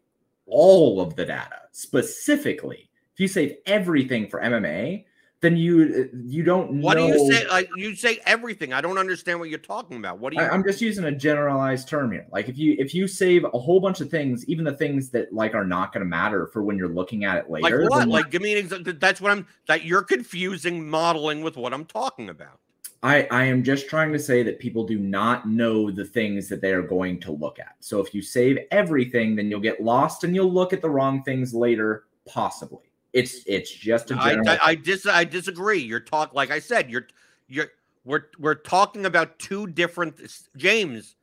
[0.47, 5.05] all of the data specifically, if you save everything for MMA,
[5.41, 7.07] then you you don't what know.
[7.07, 10.33] do you say like you say everything i don't understand what you're talking about what
[10.33, 13.07] do you I, am just using a generalized term here like if you if you
[13.09, 16.09] save a whole bunch of things even the things that like are not going to
[16.09, 18.93] matter for when you're looking at it later like what like give me an example
[18.99, 22.61] that's what i'm that you're confusing modeling with what i'm talking about
[23.03, 26.61] I, I am just trying to say that people do not know the things that
[26.61, 27.77] they are going to look at.
[27.81, 31.23] So if you save everything, then you'll get lost and you'll look at the wrong
[31.23, 32.90] things later, possibly.
[33.13, 34.49] It's it's just a general.
[34.49, 35.79] I, I, I dis I disagree.
[35.79, 36.91] You're talk like I said.
[36.91, 37.09] You're
[37.49, 37.69] you're
[38.05, 40.21] we're we're talking about two different
[40.57, 41.17] James.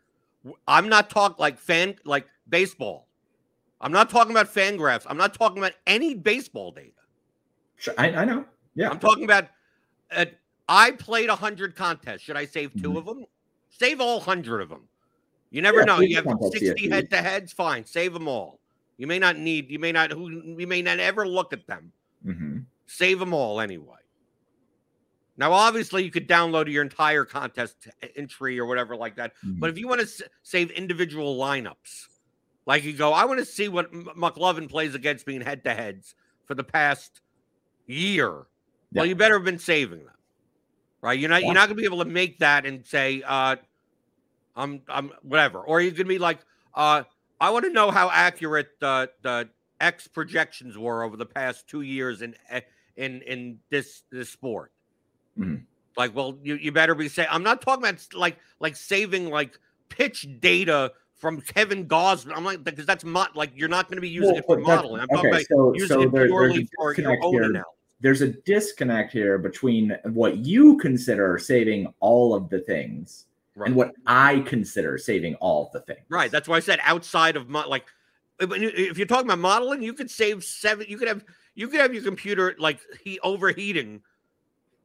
[0.67, 3.08] I'm not talking like fan like baseball.
[3.80, 5.06] I'm not talking about FanGraphs.
[5.08, 6.91] I'm not talking about any baseball data.
[7.76, 8.43] Sure, I, I know.
[8.76, 9.47] Yeah, I'm talking about.
[10.12, 10.26] Uh,
[10.67, 12.21] I played hundred contests.
[12.21, 12.97] Should I save 2 mm-hmm.
[12.97, 13.26] of them?
[13.69, 14.88] Save all hundred of them.
[15.52, 16.00] You never yeah, know.
[16.02, 17.54] You have sixty head to heads.
[17.54, 18.60] Fine, save them all.
[18.98, 21.92] You may not need, you may not, who you may not ever look at them.
[22.26, 22.60] Mm-hmm.
[22.88, 23.96] Save them all anyway.
[25.38, 29.34] Now, obviously, you could download your entire contest entry or whatever like that.
[29.46, 29.60] Mm-hmm.
[29.60, 32.08] But if you want to s- save individual lineups,
[32.66, 35.64] like you go, I want to see what M- McLovin plays against me in head
[35.66, 37.22] to heads for the past
[37.86, 38.48] year.
[38.92, 39.02] Yeah.
[39.02, 40.16] Well, you better have been saving them,
[41.02, 41.20] right?
[41.20, 41.48] You're not yeah.
[41.48, 43.58] you're not gonna be able to make that and say, uh,
[44.56, 46.40] I'm I'm whatever, or you're going to be like,
[46.74, 47.04] uh,
[47.39, 51.82] I want to know how accurate the the X projections were over the past two
[51.82, 52.62] years in eh,
[52.95, 54.71] in in this this sport.
[55.38, 55.63] Mm-hmm.
[55.95, 57.30] Like, well, you, you better be saying.
[57.32, 62.34] I'm not talking about like like saving like pitch data from Kevin Gausman.
[62.36, 64.60] I'm like because that's not like you're not going to be using well, it for
[64.60, 65.02] modeling.
[65.02, 67.43] I'm talking okay, about so, using so it there, purely for your own here.
[67.43, 67.73] analysis.
[68.00, 73.26] There's a disconnect here between what you consider saving all of the things
[73.58, 73.67] right.
[73.67, 76.06] and what I consider saving all the things.
[76.10, 76.32] Right.
[76.32, 77.86] That's why I said outside of my like
[78.39, 80.86] if you're talking about modeling, you could save seven.
[80.88, 84.02] You could have you could have your computer like he overheating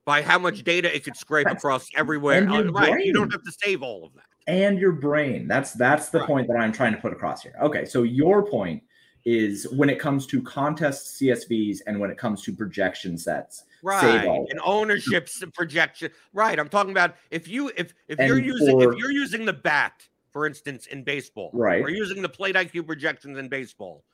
[0.04, 2.44] by how much data it could scrape that's, across everywhere.
[2.44, 3.04] Right.
[3.04, 4.24] You don't have to save all of that.
[4.46, 5.46] And your brain.
[5.46, 6.26] That's that's the right.
[6.26, 7.54] point that I'm trying to put across here.
[7.62, 8.82] Okay, so your point
[9.24, 14.24] is when it comes to contest CSVs and when it comes to projection sets right
[14.24, 18.92] and ownerships projection right i'm talking about if you if if and you're using for,
[18.92, 21.82] if you're using the bat for instance in baseball right.
[21.82, 24.04] or using the plate iq projections in baseball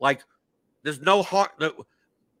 [0.00, 0.22] like
[0.82, 1.50] there's no hard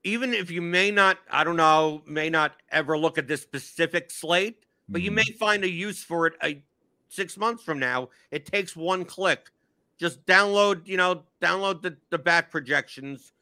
[0.02, 4.10] even if you may not i don't know may not ever look at this specific
[4.10, 5.04] slate but mm-hmm.
[5.06, 6.62] you may find a use for it a
[7.08, 9.50] six months from now it takes one click.
[9.98, 13.32] Just download you know download the the bat projections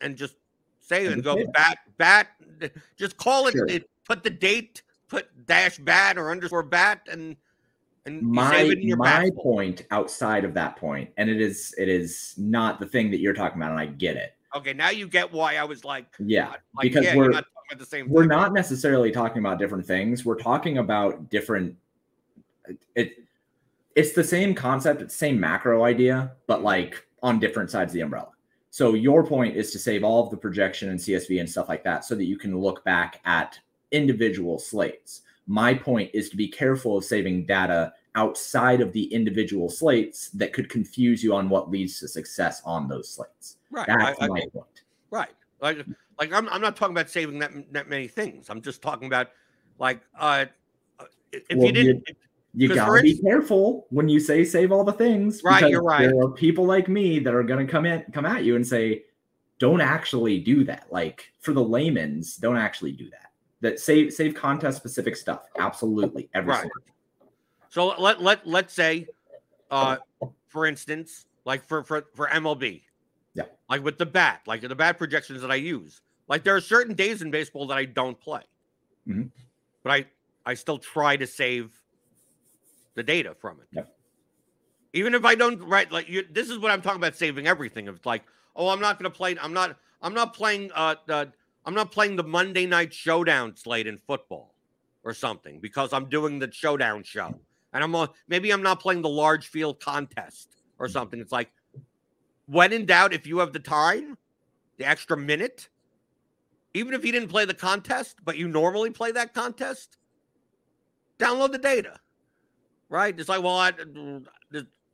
[0.00, 0.34] and just
[0.90, 2.28] I and go say bat bat.
[2.96, 3.66] Just call it, Sure.
[3.68, 3.88] it.
[4.04, 4.82] Put the date.
[5.08, 7.36] Put dash bat or underscore bat and
[8.06, 11.74] and my save it in your my point outside of that point, and it is
[11.78, 14.34] it is not the thing that you're talking about, and I get it.
[14.54, 17.44] Okay, now you get why I was like, Yeah, uh, like, because yeah, we're not
[17.44, 18.08] talking about the same.
[18.08, 18.28] we're thing.
[18.28, 20.24] not necessarily talking about different things.
[20.24, 21.76] We're talking about different.
[22.94, 23.24] It
[23.94, 27.94] it's the same concept, it's the same macro idea, but like on different sides of
[27.94, 28.28] the umbrella.
[28.74, 31.84] So your point is to save all of the projection and CSV and stuff like
[31.84, 33.56] that, so that you can look back at
[33.92, 35.22] individual slates.
[35.46, 40.52] My point is to be careful of saving data outside of the individual slates that
[40.52, 43.58] could confuse you on what leads to success on those slates.
[43.70, 43.86] right.
[43.86, 44.82] That's I- I- my point.
[45.12, 45.30] Right.
[45.60, 45.86] Like
[46.18, 48.50] like I'm I'm not talking about saving that that many things.
[48.50, 49.28] I'm just talking about
[49.78, 50.46] like uh
[51.30, 52.08] if Well, you didn't
[52.56, 55.42] You gotta be careful when you say save all the things.
[55.42, 56.08] Right, you're right.
[56.08, 59.04] There are people like me that are gonna come in, come at you and say,
[59.58, 63.32] "Don't actually do that." Like for the layman's, don't actually do that.
[63.60, 65.46] That save save contest specific stuff.
[65.58, 66.70] Absolutely, every Right.
[67.70, 69.08] so let let let's say
[69.70, 69.96] uh
[70.46, 72.82] for instance, like for for for MLB.
[73.34, 73.44] Yeah.
[73.68, 76.02] Like with the bat, like the bat projections that I use.
[76.28, 78.42] Like there are certain days in baseball that I don't play.
[79.08, 79.30] Mhm.
[79.82, 80.06] But I
[80.46, 81.80] I still try to save
[82.94, 83.68] the data from it.
[83.72, 83.96] Yep.
[84.92, 87.88] Even if I don't right like you this is what I'm talking about saving everything.
[87.88, 88.22] It's like,
[88.56, 91.32] oh, I'm not going to play I'm not I'm not playing uh the
[91.66, 94.54] I'm not playing the Monday night showdown slate in football
[95.02, 97.38] or something because I'm doing the showdown show.
[97.72, 101.20] And I'm on maybe I'm not playing the large field contest or something.
[101.20, 101.50] It's like
[102.46, 104.16] when in doubt, if you have the time,
[104.78, 105.68] the extra minute,
[106.74, 109.96] even if you didn't play the contest, but you normally play that contest,
[111.18, 112.00] download the data.
[112.94, 113.18] Right?
[113.18, 113.70] It's like, well, I,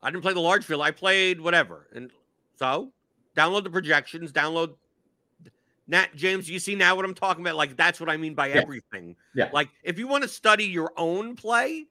[0.03, 0.81] I didn't play the large field.
[0.81, 1.87] I played whatever.
[1.95, 2.11] And
[2.57, 2.93] so
[3.37, 4.73] download the projections, download
[5.87, 7.57] Nat James, you see now what I'm talking about?
[7.57, 8.63] Like that's what I mean by Yeah.
[8.63, 9.17] everything.
[9.35, 9.51] Yeah.
[9.53, 11.89] Like if you want to study your own play,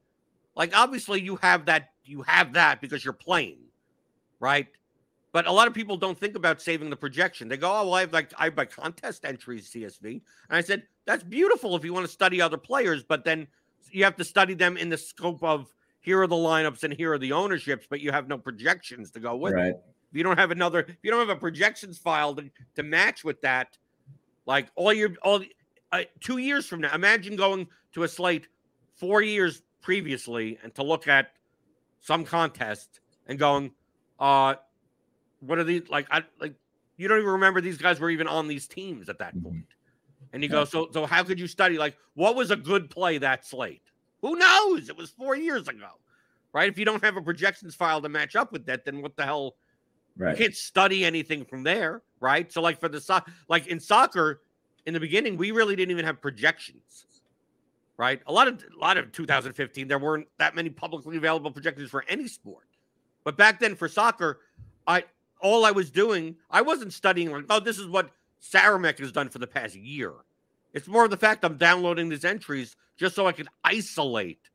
[0.55, 3.59] like obviously you have that you have that because you're playing,
[4.39, 4.65] right?
[5.31, 7.49] But a lot of people don't think about saving the projection.
[7.49, 10.21] They go, "Oh, well, I have like I have my contest entries CSV," and
[10.57, 13.45] I said, "That's beautiful if you want to study other players, but then
[13.91, 17.13] you have to study them in the scope of here are the lineups and here
[17.13, 19.53] are the ownerships, but you have no projections to go with.
[19.55, 19.75] it.
[20.11, 23.23] If you don't have another, if you don't have a projections file to, to match
[23.23, 23.77] with that,
[24.45, 25.43] like all your all
[25.91, 28.47] uh, two years from now, imagine going to a slate
[28.95, 31.31] four years previously and to look at
[31.99, 33.71] some contest and going,
[34.19, 34.55] uh,
[35.41, 36.07] what are these like?
[36.09, 36.55] I like
[36.97, 39.43] you don't even remember these guys were even on these teams at that Mhm.
[39.43, 39.67] point.
[40.33, 40.55] And you Yeah.
[40.55, 43.88] go, so so how could you study like what was a good play that slate?
[44.21, 44.89] Who knows?
[44.89, 45.89] It was four years ago,
[46.53, 46.69] right?
[46.69, 49.23] If you don't have a projections file to match up with that, then what the
[49.25, 49.55] hell?
[50.17, 50.37] Right.
[50.37, 52.51] You can't study anything from there, right?
[52.51, 54.41] So, like for the so- like in soccer,
[54.85, 57.05] in the beginning, we really didn't even have projections,
[57.97, 58.21] right?
[58.27, 62.03] A lot of a lot of 2015, there weren't that many publicly available projections for
[62.09, 62.65] any sport.
[63.23, 64.39] But back then, for soccer,
[64.87, 65.05] I
[65.41, 69.29] all I was doing, I wasn't studying like, oh, this is what Saramek has done
[69.29, 70.11] for the past year.
[70.73, 74.49] It's more of the fact I'm downloading these entries just so I can isolate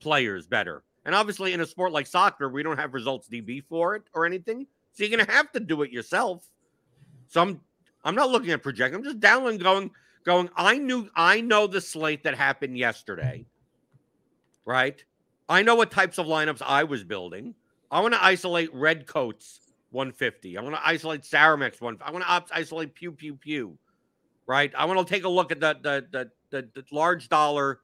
[0.00, 0.82] players better.
[1.04, 4.26] And obviously, in a sport like soccer, we don't have results DB for it or
[4.26, 4.66] anything.
[4.92, 6.48] So you're gonna have to do it yourself.
[7.28, 7.60] So I'm
[8.04, 8.94] I'm not looking at project.
[8.94, 9.90] I'm just downloading, going,
[10.24, 10.50] going.
[10.56, 13.46] I knew I know the slate that happened yesterday,
[14.64, 15.02] right?
[15.48, 17.54] I know what types of lineups I was building.
[17.90, 20.58] I want to isolate red coats 150.
[20.58, 21.96] I want to isolate Saramex one.
[22.00, 23.78] I want to isolate Pew Pew Pew,
[24.46, 24.72] right?
[24.76, 27.80] I want to take a look at the the the the, the large dollar,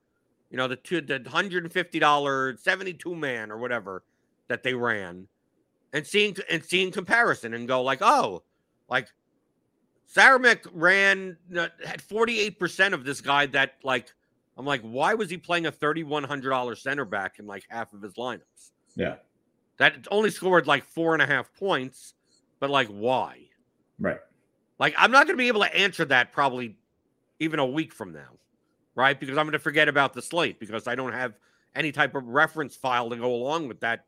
[0.50, 4.04] you know, the two the hundred and fifty dollar seventy two man or whatever
[4.48, 5.26] that they ran,
[5.92, 8.42] and seeing and seeing comparison and go like, oh,
[8.88, 9.08] like
[10.14, 14.12] Saramek ran had 48% of this guy that like
[14.56, 18.14] I'm like, why was he playing a $3,100 center back in like half of his
[18.14, 18.72] lineups?
[18.94, 19.16] Yeah.
[19.78, 22.14] That only scored like four and a half points,
[22.58, 23.38] but like, why?
[23.98, 24.18] Right.
[24.80, 26.74] Like, I'm not going to be able to answer that probably
[27.38, 28.30] even a week from now,
[28.96, 29.18] right?
[29.20, 31.34] Because I'm going to forget about the slate because I don't have
[31.76, 34.06] any type of reference file to go along with that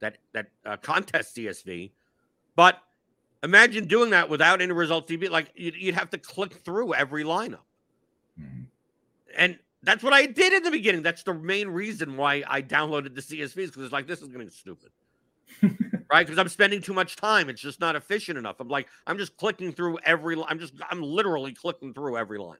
[0.00, 1.90] that that uh, contest CSV.
[2.56, 2.78] But
[3.42, 5.30] imagine doing that without any results DB.
[5.30, 7.60] Like you'd, you'd have to click through every lineup,
[8.40, 8.66] Mhm.
[9.36, 11.02] and that's what I did in the beginning.
[11.02, 14.50] That's the main reason why I downloaded the CSVs because it's like this is getting
[14.50, 14.90] stupid,
[16.12, 16.26] right?
[16.26, 17.48] Because I'm spending too much time.
[17.48, 18.60] It's just not efficient enough.
[18.60, 20.36] I'm like I'm just clicking through every.
[20.48, 22.58] I'm just I'm literally clicking through every line,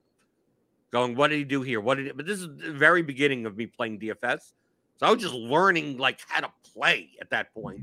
[0.90, 1.80] going what did he do here?
[1.80, 2.06] What did?
[2.06, 4.52] He, but this is the very beginning of me playing DFS,
[4.96, 7.82] so I was just learning like how to play at that point.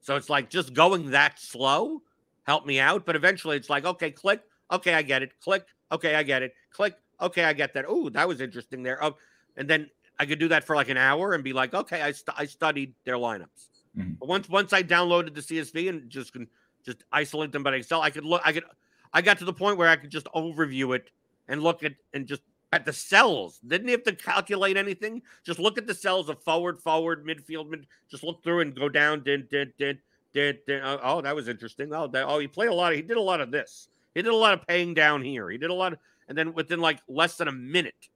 [0.00, 2.02] So it's like just going that slow
[2.46, 3.06] helped me out.
[3.06, 4.42] But eventually it's like, okay, click.
[4.70, 5.32] Okay, I get it.
[5.40, 5.66] Click.
[5.92, 6.54] Okay, I get it.
[6.70, 6.94] Click.
[7.20, 7.84] Okay, I get that.
[7.88, 9.02] Oh, that was interesting there.
[9.02, 9.16] Oh,
[9.56, 9.88] and then
[10.18, 12.46] I could do that for like an hour and be like, okay, I, st- I
[12.46, 13.68] studied their lineups.
[13.96, 14.18] Mhm.
[14.18, 16.48] But once once I downloaded the CSV and just can
[16.84, 18.42] just isolate them by Excel, I could look.
[18.44, 18.64] I could.
[19.12, 21.10] I got to the point where I could just overview it
[21.48, 22.42] and look at and just
[22.72, 23.60] at the cells.
[23.66, 25.22] Didn't have to calculate anything.
[25.44, 27.86] Just look at the cells of forward, forward, midfield, mid.
[28.10, 29.22] Just look through and go down.
[29.22, 30.00] Did did did
[30.32, 30.58] did.
[30.70, 31.94] oh, oh, that was interesting.
[31.94, 32.92] Oh, that, oh, he played a lot.
[32.92, 33.88] Of, he did a lot of this.
[34.14, 35.48] He did a lot of paying down here.
[35.50, 38.08] He did a lot of, and then within like less than a minute,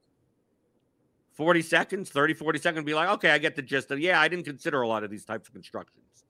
[1.39, 4.26] 40 seconds, 30, 40 seconds, be like, okay, I get the gist of, yeah, I
[4.26, 6.24] didn't consider a lot of these types of constructions.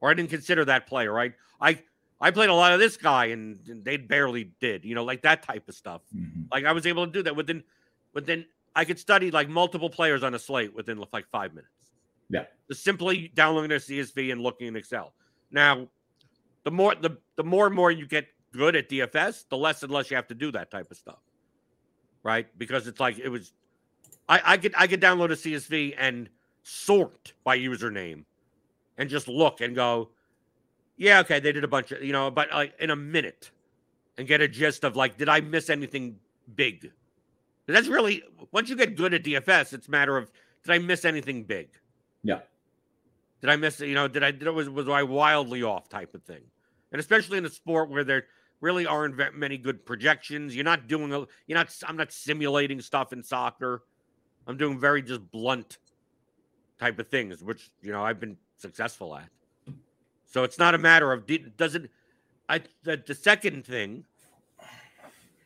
[0.00, 1.34] Or I didn't consider that player, right?
[1.60, 1.82] I
[2.20, 5.20] I played a lot of this guy and, and they barely did, you know, like
[5.22, 6.00] that type of stuff.
[6.16, 6.50] Mhm.
[6.50, 7.62] Like I was able to do that within
[8.14, 11.92] within I could study like multiple players on a slate within like five minutes.
[12.30, 12.44] Yeah.
[12.70, 15.12] Just simply downloading their CSV and looking in Excel.
[15.50, 15.88] Now,
[16.64, 19.92] the more the the more and more you get good at DFS, the less and
[19.92, 21.20] less you have to do that type of stuff.
[22.22, 22.46] Right?
[22.56, 23.52] Because it's like it was
[24.28, 26.28] I, I could I could download a CSV and
[26.62, 28.24] sort by username
[28.98, 30.10] and just look and go,
[30.96, 33.50] yeah, okay, they did a bunch of, you know, but like in a minute
[34.18, 36.16] and get a gist of like, did I miss anything
[36.54, 36.90] big?
[37.66, 38.22] That's really
[38.52, 40.30] once you get good at DFS, it's a matter of
[40.64, 41.68] did I miss anything big?
[42.22, 42.40] Yeah.
[43.40, 46.22] Did I miss you know, did I did, was was I wildly off type of
[46.24, 46.42] thing?
[46.92, 48.24] And especially in a sport where there
[48.60, 50.54] really aren't many good projections.
[50.54, 53.84] You're not doing a you're not I'm not simulating stuff in soccer.
[54.48, 55.76] I'm doing very just blunt
[56.80, 59.28] type of things, which you know I've been successful at.
[60.24, 61.24] So it's not a matter of
[61.56, 61.90] does it.
[62.48, 64.04] I the, the second thing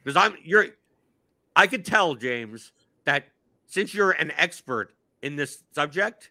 [0.03, 0.69] because I'm you're
[1.57, 2.71] I could tell James
[3.05, 3.27] that
[3.67, 4.93] since you're an expert
[5.23, 6.31] in this subject,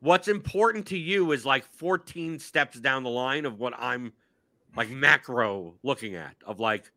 [0.00, 4.12] what's important to you is like 14 steps down the line of what I'm
[4.76, 6.92] like macro looking at of like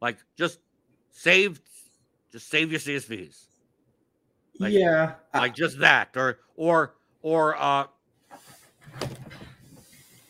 [0.00, 0.60] like just
[1.10, 1.60] save
[2.30, 3.46] just save your CSVs
[4.58, 5.14] Like- yeah.
[5.34, 7.86] Like just that or or or uh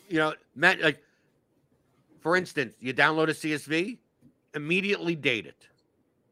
[0.09, 1.01] you know Matt like
[2.21, 3.97] for instance you download a csv
[4.53, 5.67] immediately date it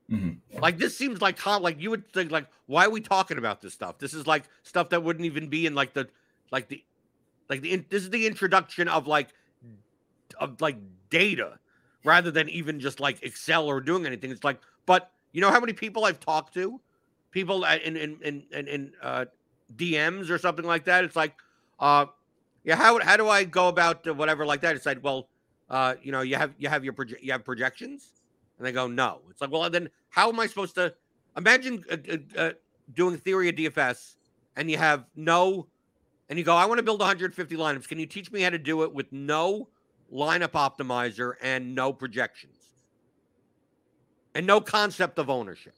[0.09, 0.37] Mhm.
[0.59, 1.61] like this seems like hot.
[1.61, 4.43] like you would think like why are we talking about this stuff this is like
[4.63, 6.07] stuff that wouldn't even be in like the
[6.51, 6.83] like the
[7.49, 9.29] like the in, this is the introduction of like
[10.39, 10.77] of like
[11.09, 11.57] data
[12.03, 15.59] rather than even just like excel or doing anything it's like but you know how
[15.59, 16.79] many people i've talked to
[17.31, 19.25] people in in in in, in uh,
[19.75, 21.03] DMs or something like that.
[21.03, 21.33] It's like,
[21.79, 22.05] uh,
[22.63, 24.75] yeah, how how do I go about whatever like that?
[24.75, 25.27] It's like, well,
[25.69, 28.09] uh, you know, you have you have your proje- you have projections,
[28.57, 29.21] and they go, no.
[29.29, 30.93] It's like, well, then how am I supposed to
[31.35, 32.51] imagine uh, uh, uh,
[32.93, 34.15] doing theory of DFS
[34.55, 35.67] and you have no,
[36.29, 37.87] and you go, I want to build 150 lineups.
[37.87, 39.69] Can you teach me how to do it with no
[40.13, 42.57] lineup optimizer and no projections
[44.35, 45.73] and no concept of ownership?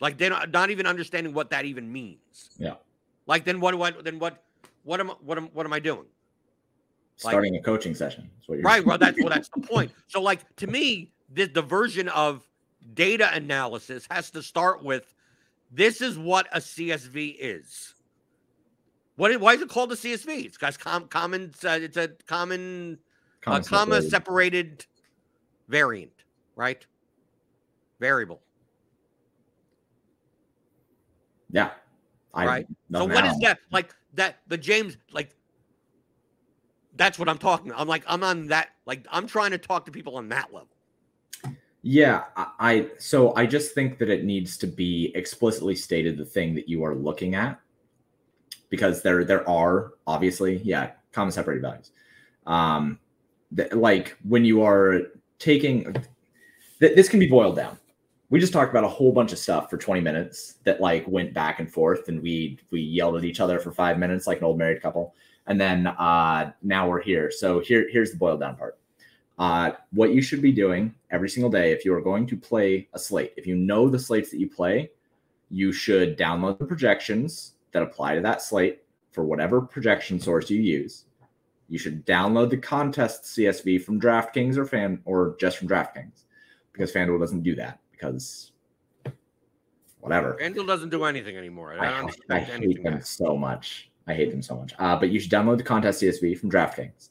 [0.00, 2.50] Like they're not, not even understanding what that even means.
[2.58, 2.74] Yeah.
[3.26, 4.42] Like then what do I then what
[4.82, 6.06] what am what am what am I doing?
[7.22, 8.30] Like- Starting a coaching session.
[8.40, 8.84] Is what you're Right.
[8.84, 9.92] Well, that's well, that's the point.
[10.08, 12.46] So like to me, the, the version of
[12.94, 15.14] data analysis has to start with
[15.70, 17.94] this is what a CSV is.
[19.16, 20.46] What why is it called a CSV?
[20.46, 22.98] It's got com, common uh, it's a common
[23.42, 24.86] Concept comma separated
[25.68, 26.12] variant,
[26.56, 26.84] right?
[27.98, 28.40] Variable.
[31.52, 31.70] Yeah.
[32.32, 32.66] I, Right.
[32.92, 33.58] So what is that?
[33.72, 35.34] Like that the James like
[36.96, 37.72] that's what I'm talking.
[37.74, 40.68] I'm like I'm on that like I'm trying to talk to people on that level.
[41.82, 46.24] Yeah, I, I so I just think that it needs to be explicitly stated the
[46.24, 47.58] thing that you are looking at
[48.68, 51.90] because there there are obviously yeah common separated values.
[52.46, 52.98] Um,
[53.56, 55.02] th- like when you are
[55.38, 55.84] taking
[56.80, 57.78] th- this can be boiled down.
[58.30, 61.34] We just talked about a whole bunch of stuff for 20 minutes that like went
[61.34, 64.44] back and forth and we we yelled at each other for 5 minutes like an
[64.44, 65.14] old married couple.
[65.48, 67.30] And then uh now we're here.
[67.32, 68.78] So here here's the boiled down part.
[69.36, 72.86] Uh, what you should be doing every single day if you are going to play
[72.92, 74.90] a slate, if you know the slates that you play,
[75.48, 80.60] you should download the projections that apply to that slate for whatever projection source you
[80.60, 81.06] use.
[81.68, 86.24] You should download the contest CSV from DraftKings or fan or just from DraftKings
[86.72, 88.52] because FanDuel doesn't do that because
[90.00, 90.38] whatever.
[90.40, 91.74] FanDuel doesn't do anything anymore.
[91.78, 93.90] I I, don't I hate them so much.
[94.06, 94.74] I hate them so much.
[94.78, 97.10] Uh, but you should download the contest CSV from DraftKings,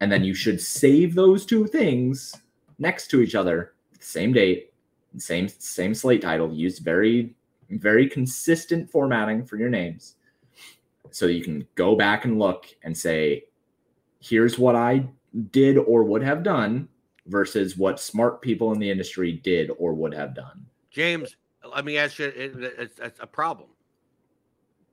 [0.00, 2.34] and then you should save those two things
[2.78, 4.72] next to each other, same date,
[5.16, 6.52] same same slate title.
[6.52, 7.34] Use very
[7.70, 10.16] very consistent formatting for your names,
[11.10, 13.44] so you can go back and look and say,
[14.20, 15.06] "Here's what I
[15.50, 16.88] did or would have done
[17.28, 20.64] versus what smart people in the industry did or would have done.
[20.90, 21.36] James,
[21.74, 23.68] let me ask you it's, it's a problem.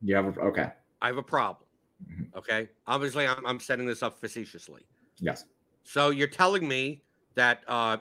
[0.02, 0.70] You have a, okay.
[1.02, 1.68] I have a problem.
[2.12, 2.36] Mhm.
[2.36, 2.70] Okay.
[2.88, 4.86] Obviously, I'm, I'm setting this up facetiously.
[5.20, 5.46] Yes.
[5.84, 7.02] So you're telling me
[7.36, 7.98] that uh,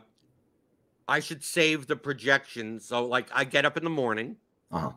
[1.07, 2.87] I should save the projections.
[2.87, 4.37] So, like, I get up in the morning
[4.73, 4.91] Uh-huh.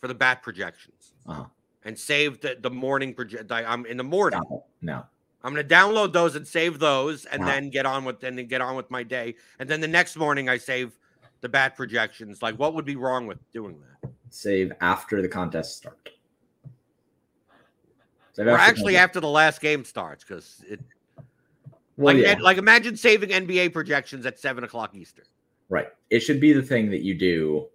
[0.00, 1.44] for the bat projections Uh-huh.
[1.84, 3.52] and save the, the morning project.
[3.52, 4.40] I'm in the morning.
[4.50, 4.60] It.
[4.82, 5.04] No.
[5.46, 7.46] I'm going to download those and save those, and Wow.
[7.46, 9.36] then get on with and then get on with my day.
[9.60, 10.98] And then the next morning, I save
[11.40, 12.42] the bat projections.
[12.42, 14.10] Like, what would be wrong with doing that?
[14.30, 16.10] Save after the contest start.
[18.32, 20.80] Save Or the actually, after the last game starts, because it
[21.96, 22.36] well, like, yeah.
[22.40, 25.26] like imagine saving NBA projections at seven o'clock Eastern.
[25.68, 25.88] Right.
[26.10, 27.68] It should be the thing that you do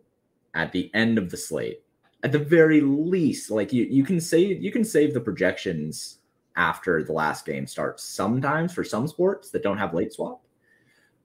[0.56, 1.82] at the end of the slate.
[2.24, 6.18] At the very least, like you you can save you can save the projections
[6.56, 10.44] after the last game starts sometimes for some sports that don't have late swap.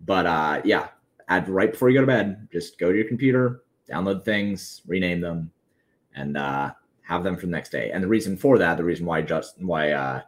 [0.01, 0.89] But uh yeah,
[1.29, 5.21] add right before you go to bed, just go to your computer, download things, rename
[5.21, 5.51] them,
[6.15, 6.73] and uh
[7.03, 7.91] have them for the next day.
[7.93, 10.23] And the reason for that, the reason why just why uh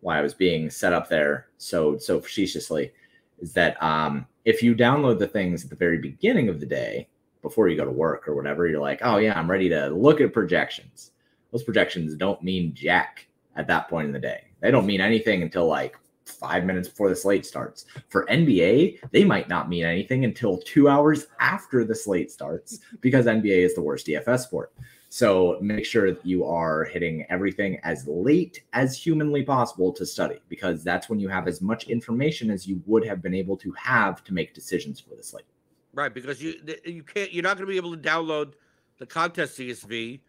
[0.00, 2.92] why I was being set up there so so facetiously
[3.40, 7.08] is that um, if you download the things at the very beginning of the day
[7.42, 10.20] before you go to work or whatever, you're like, oh yeah, I'm ready to look
[10.20, 11.12] at projections.
[11.52, 13.26] Those projections don't mean jack
[13.56, 14.44] at that point in the day.
[14.60, 17.86] They don't mean anything until like five minutes before the slate starts.
[18.08, 23.26] For NBA, they might not mean anything until two hours after the slate starts because
[23.26, 24.72] NBA is the worst DFS sport.
[25.08, 30.40] So make sure that you are hitting everything as late as humanly possible to study
[30.48, 33.72] because that's when you have as much information as you would have been able to
[33.72, 35.46] have to make decisions for the slate.
[35.94, 36.54] Right, because you
[36.84, 38.54] you can't you're not going to be able to download
[38.98, 40.20] the contest CSV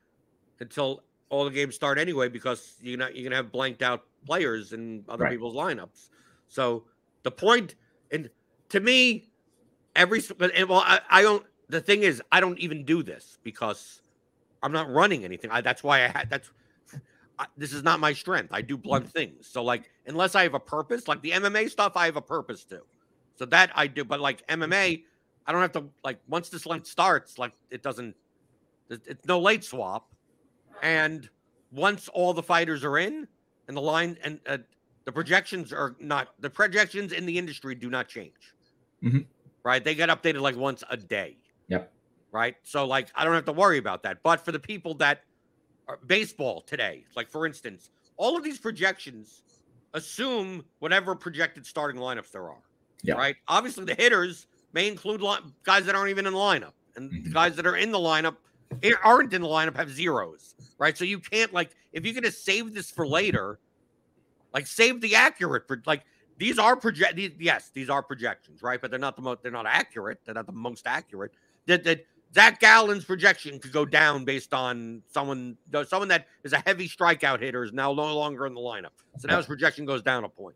[0.59, 4.03] until all the games start anyway because you're not you're going to have blanked out
[4.25, 5.31] players in other Right.
[5.31, 6.09] people's lineups.
[6.47, 6.85] So
[7.23, 7.75] the point
[8.11, 8.29] and
[8.69, 9.29] to me
[9.95, 14.01] every and well I, I don't the thing is I don't even do this because
[14.63, 15.51] I'm not running anything.
[15.51, 16.49] I, that's why I had that's
[17.39, 18.49] I, this is not my strength.
[18.51, 19.11] I do blunt mm.
[19.11, 19.47] things.
[19.47, 22.63] So like unless I have a purpose, like the MMA stuff I have a purpose
[22.65, 22.81] to.
[23.35, 25.01] So that I do, but like MMA mm-hmm.
[25.45, 28.15] I don't have to like once this length starts, like it doesn't.
[28.89, 30.07] It's no late swap,
[30.81, 31.29] and
[31.71, 33.27] once all the fighters are in,
[33.67, 34.57] and the line and uh,
[35.05, 38.53] the projections are not the projections in the industry do not change.
[39.03, 39.25] Mhm.
[39.63, 41.37] Right, they get updated like once a day.
[41.67, 41.91] Yep.
[42.31, 44.23] Right, so like I don't have to worry about that.
[44.23, 45.23] But for the people that
[45.87, 49.43] are baseball today, like for instance, all of these projections
[49.93, 52.61] assume whatever projected starting lineups there are.
[53.03, 53.15] Yeah.
[53.15, 53.35] Right.
[53.47, 57.21] Obviously, the hitters may include li- guys that aren't even in the lineup, and the
[57.29, 57.33] Mhm.
[57.33, 58.37] guys that are in the lineup
[59.03, 60.55] aren't in the lineup have zeros.
[60.77, 60.97] Right.
[60.97, 63.59] So you can't like if you're gonna save this for later,
[64.53, 66.03] like save the accurate for like
[66.37, 67.15] these are project.
[67.15, 68.79] These, yes, these are projections, right?
[68.79, 69.41] But they're not the most.
[69.41, 70.19] They're not accurate.
[70.25, 71.31] They're not the most accurate.
[71.65, 75.57] That that Zach Gallen's projection could go down based on someone
[75.87, 78.91] someone that is a heavy strikeout hitter is now no longer in the lineup.
[79.17, 80.55] So now his projection goes down a point.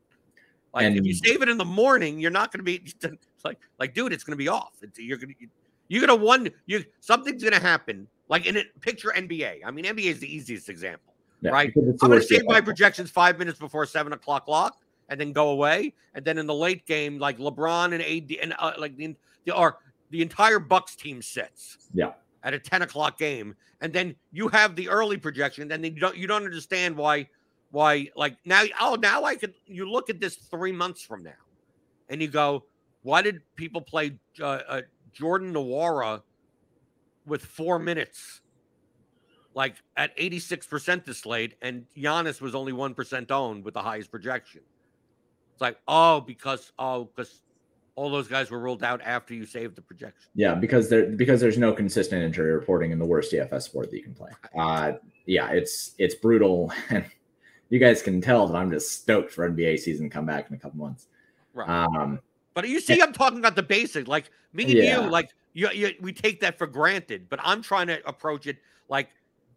[0.73, 2.93] Like if you save it in the morning, you're not going to be
[3.43, 4.73] like like dude, it's going to be off.
[4.81, 5.47] It's, you're going to
[5.91, 8.07] you're to one you something's going to happen.
[8.29, 9.59] Like in it, picture NBA.
[9.65, 11.13] I mean, NBA is the easiest example.
[11.41, 11.73] Yeah, Right.
[11.73, 14.77] because it's the I'm worst save my projections five minutes before seven o'clock lock,
[15.09, 15.93] and then go away.
[16.15, 19.53] And then in the late game, like LeBron and AD and uh, like the the
[19.53, 19.79] or
[20.11, 21.89] the entire Bucks team sits.
[21.93, 22.13] Yeah.
[22.43, 25.99] At a ten o'clock game, and then you have the early projection, and then you
[25.99, 27.27] don't you don't understand why
[27.71, 31.41] why like now oh now I could you look at this three months from now,
[32.09, 32.63] and you go
[33.03, 34.81] why did people play uh, uh,
[35.13, 36.21] Jordan Nwora
[37.25, 38.41] with four minutes?
[39.53, 44.61] like at 86% this late, and Giannis was only 1% owned with the highest projection.
[45.53, 47.41] It's like, oh, because oh, because
[47.95, 50.29] all those guys were ruled out after you saved the projection.
[50.33, 53.97] Yeah, because there because there's no consistent injury reporting in the worst DFS sport that
[53.97, 54.31] you can play.
[54.57, 54.93] Uh,
[55.25, 57.05] yeah, it's it's brutal, and
[57.69, 60.55] you guys can tell that I'm just stoked for NBA season to come back in
[60.55, 61.07] a couple months.
[61.53, 61.69] Right.
[61.69, 62.19] Um,
[62.53, 64.07] But you see, I'm talking about the basic.
[64.07, 65.03] Like me and Yeah.
[65.03, 67.29] you, like you, you, we take that for granted.
[67.29, 68.57] But I'm trying to approach it
[68.89, 69.09] like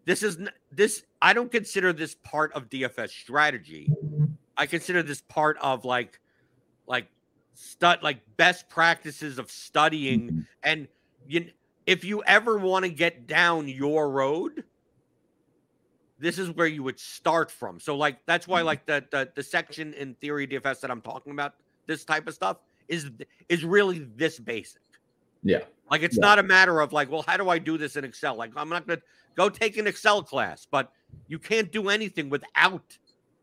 [0.04, 0.38] this is
[0.70, 1.04] this.
[1.22, 3.90] I don't consider this part of DFS strategy.
[4.56, 6.20] I consider this part of like,
[6.86, 7.08] like
[7.54, 10.30] stud, like best practices of studying.
[10.30, 10.46] Mhm.
[10.62, 10.88] And
[11.26, 11.50] you,
[11.86, 14.64] if you ever want to get down your road,
[16.18, 17.80] this is where you would start from.
[17.80, 18.64] So, like, that's why, Mhm.
[18.66, 21.54] like, the the, the section in theory DFS that I'm talking about,
[21.86, 23.10] this type of stuff is
[23.48, 24.80] is really this basic.
[25.42, 25.60] yeah,
[25.90, 26.22] Like, it's Yeah.
[26.22, 28.34] not a matter of like, well, how do I do this in Excel?
[28.34, 29.02] Like, I'm not gonna
[29.34, 30.90] go take an Excel class, but
[31.28, 32.96] you can't do anything without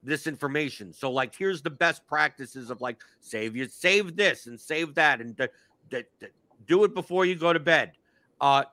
[0.04, 0.92] this information.
[0.94, 5.22] So like here's the best practices of like save you save this and save that
[5.22, 5.46] and d-
[5.92, 6.28] d- d-
[6.66, 7.92] do it before you go to bed.
[8.42, 8.64] Uh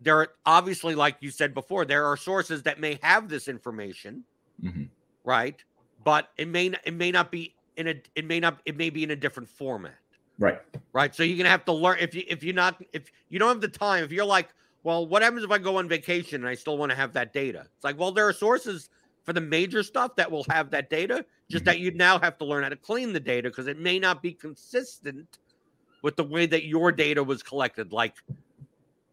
[0.00, 4.24] there are obviously like you said before there are sources that may have this information,
[4.60, 4.88] Mhm.
[5.22, 5.62] right?
[6.02, 8.90] But it may not, it may not be in a it may not it may
[8.90, 9.94] be in a different format
[10.38, 10.60] Right.
[10.92, 11.14] right?
[11.14, 13.60] So you're gonna have to learn if you if you're not if you don't have
[13.60, 14.48] the time, if you're like,
[14.82, 17.32] well, what happens if I go on vacation and I still want to have that
[17.32, 17.66] data?
[17.76, 18.88] It's like, well, there are sources
[19.22, 21.66] for the major stuff that will have that data, just Mhm.
[21.66, 24.20] that you now have to learn how to clean the data because it may not
[24.20, 25.38] be consistent
[26.02, 27.92] with the way that your data was collected.
[27.92, 28.16] Like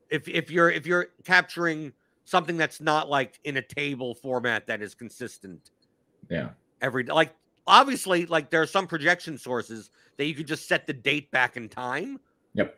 [0.10, 1.94] if if you're if you're capturing
[2.26, 5.72] something that's not like in a table format that is consistent
[6.30, 6.50] Yeah.
[6.82, 7.12] every day.
[7.12, 7.36] Like
[7.68, 11.56] obviously, like there are some projection sources that you could just set the date back
[11.56, 12.20] in time.
[12.54, 12.78] Yep.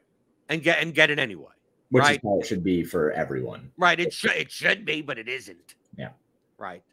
[0.50, 1.50] And get and get it anyway.
[1.90, 2.12] Which Right.
[2.18, 3.72] is how it should be for everyone.
[3.78, 4.00] Right.
[4.00, 5.76] It should it should be, but it isn't.
[5.98, 6.10] Yeah.
[6.60, 6.84] Right.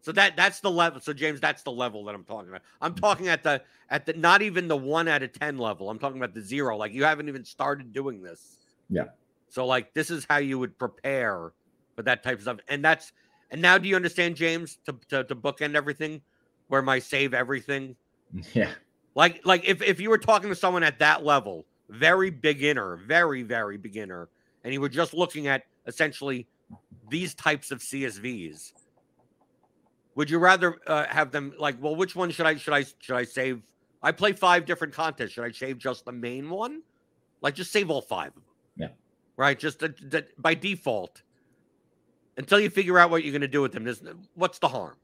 [0.00, 1.00] So that that's the level.
[1.00, 2.62] So James, that's the level that I'm talking about.
[2.80, 5.90] I'm talking at the at the not even the one out of ten level.
[5.90, 6.76] I'm talking about the zero.
[6.76, 8.58] Like you haven't even started doing this.
[8.88, 9.06] Yeah.
[9.48, 11.52] So like this is how you would prepare
[11.96, 12.58] for that type of stuff.
[12.68, 13.12] And that's
[13.50, 16.22] and now do you understand, James, to to, to bookend everything,
[16.68, 17.96] where my save everything
[18.54, 18.70] Yeah.
[19.20, 23.42] Like, like if, if you were talking to someone at that level, very beginner, very,
[23.42, 24.30] very beginner,
[24.64, 26.46] and you were just looking at essentially
[27.10, 28.72] these types of CSVs,
[30.14, 33.14] would you rather uh, have them like, well, which one should I should I should
[33.14, 33.60] I save?
[34.02, 35.32] I play five different contests.
[35.32, 36.80] Should I save just the main one?
[37.42, 38.42] Like, just save all five of them.
[38.78, 38.88] Yeah.
[39.36, 39.58] Right.
[39.58, 39.84] Just
[40.38, 41.20] by default,
[42.38, 43.84] until you figure out what you're going to do with them.
[43.84, 44.02] There's
[44.32, 44.96] what's the harm,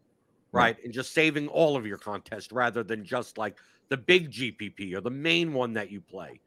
[0.57, 0.77] right?
[0.85, 5.01] And just saving all of your contests rather than just like the big GPP or
[5.01, 6.41] the main one that you play.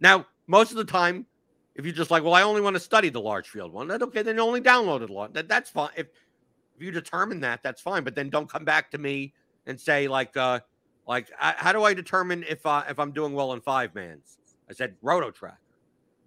[0.00, 1.26] Now, most of the time,
[1.74, 4.02] if you're just like, well, I only want to study the large field one, that's
[4.04, 4.22] okay.
[4.22, 5.34] Then you only download it a lot.
[5.34, 5.90] That, that's fine.
[5.96, 6.08] If
[6.76, 8.04] if you determine that, that's fine.
[8.04, 9.32] But then don't come back to me
[9.66, 10.60] and say like, uh,
[11.08, 14.38] like, uh, how do I determine if uh, if I'm doing well in five mans?
[14.70, 15.58] I said Roto Tracker.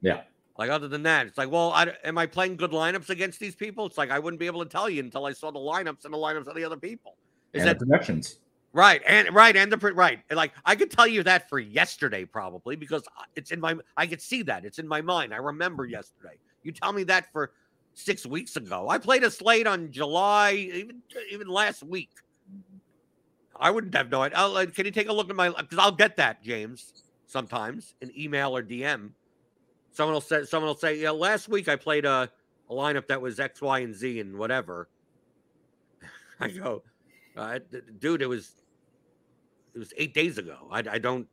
[0.02, 0.22] Yeah.
[0.58, 3.56] Like other than that, it's like, well, I, am I playing good lineups against these
[3.56, 3.86] people?
[3.86, 6.14] It's like I wouldn't be able to tell you until I saw the lineups and
[6.14, 7.16] the lineups of the other people.
[7.54, 8.40] Is and that the projections.
[8.74, 10.20] Right, and right, and the right.
[10.30, 13.04] And like I could tell you that for yesterday, probably because
[13.36, 13.76] it's in my.
[13.98, 15.34] I could see that it's in my mind.
[15.34, 16.36] I remember yesterday.
[16.64, 17.52] You tell me that for
[17.94, 18.88] six weeks ago.
[18.88, 22.12] I played a slate on July, even even last week.
[23.60, 24.38] I wouldn't have no idea.
[24.38, 25.50] I'll, uh, can you take a look at my?
[25.50, 27.04] Because I'll get that, James.
[27.28, 29.12] Sometimes an email or DM.
[29.92, 30.46] Someone will say.
[30.46, 32.30] Someone will say, "Yeah, last week I played a,
[32.70, 34.88] a lineup that was X, Y, and Z, and whatever."
[36.40, 36.84] I go,
[37.38, 37.60] uh,
[38.00, 38.56] dude, it was
[39.76, 40.68] it was eight days ago.
[40.72, 41.28] I, I don't.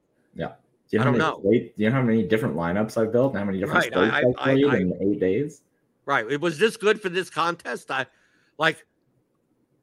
[0.91, 3.33] Do you I don't many, do you know how many different lineups I've built?
[3.33, 5.61] and How many different Right, states I- I've I- played I- in eight days?
[6.07, 6.31] Right.
[6.31, 7.91] It was this good for this contest.
[7.91, 8.07] I
[8.57, 8.87] like.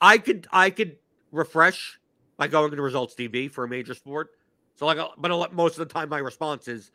[0.02, 0.98] I could I could
[1.32, 2.00] refresh
[2.38, 4.32] by going to results DB for a major sport.
[4.76, 6.90] So like, uh, but lot, most of the time my response is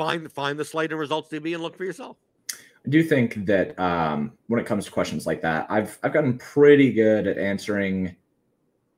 [0.00, 2.16] find find the slate and results DB and look for yourself.
[2.50, 6.38] I do think that um, when it comes to questions like that, I've I've gotten
[6.38, 8.16] pretty good at answering.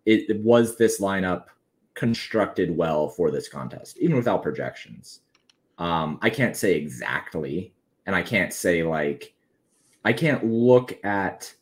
[0.07, 1.47] It, it was this lineup
[1.95, 5.21] constructed well for this contest, even without projections.
[5.79, 7.75] Um, I can't say exactly,
[8.07, 9.35] and I can't say like,
[10.05, 11.53] I can't look at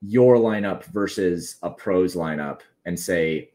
[0.00, 3.50] your lineup versus a pros lineup and say,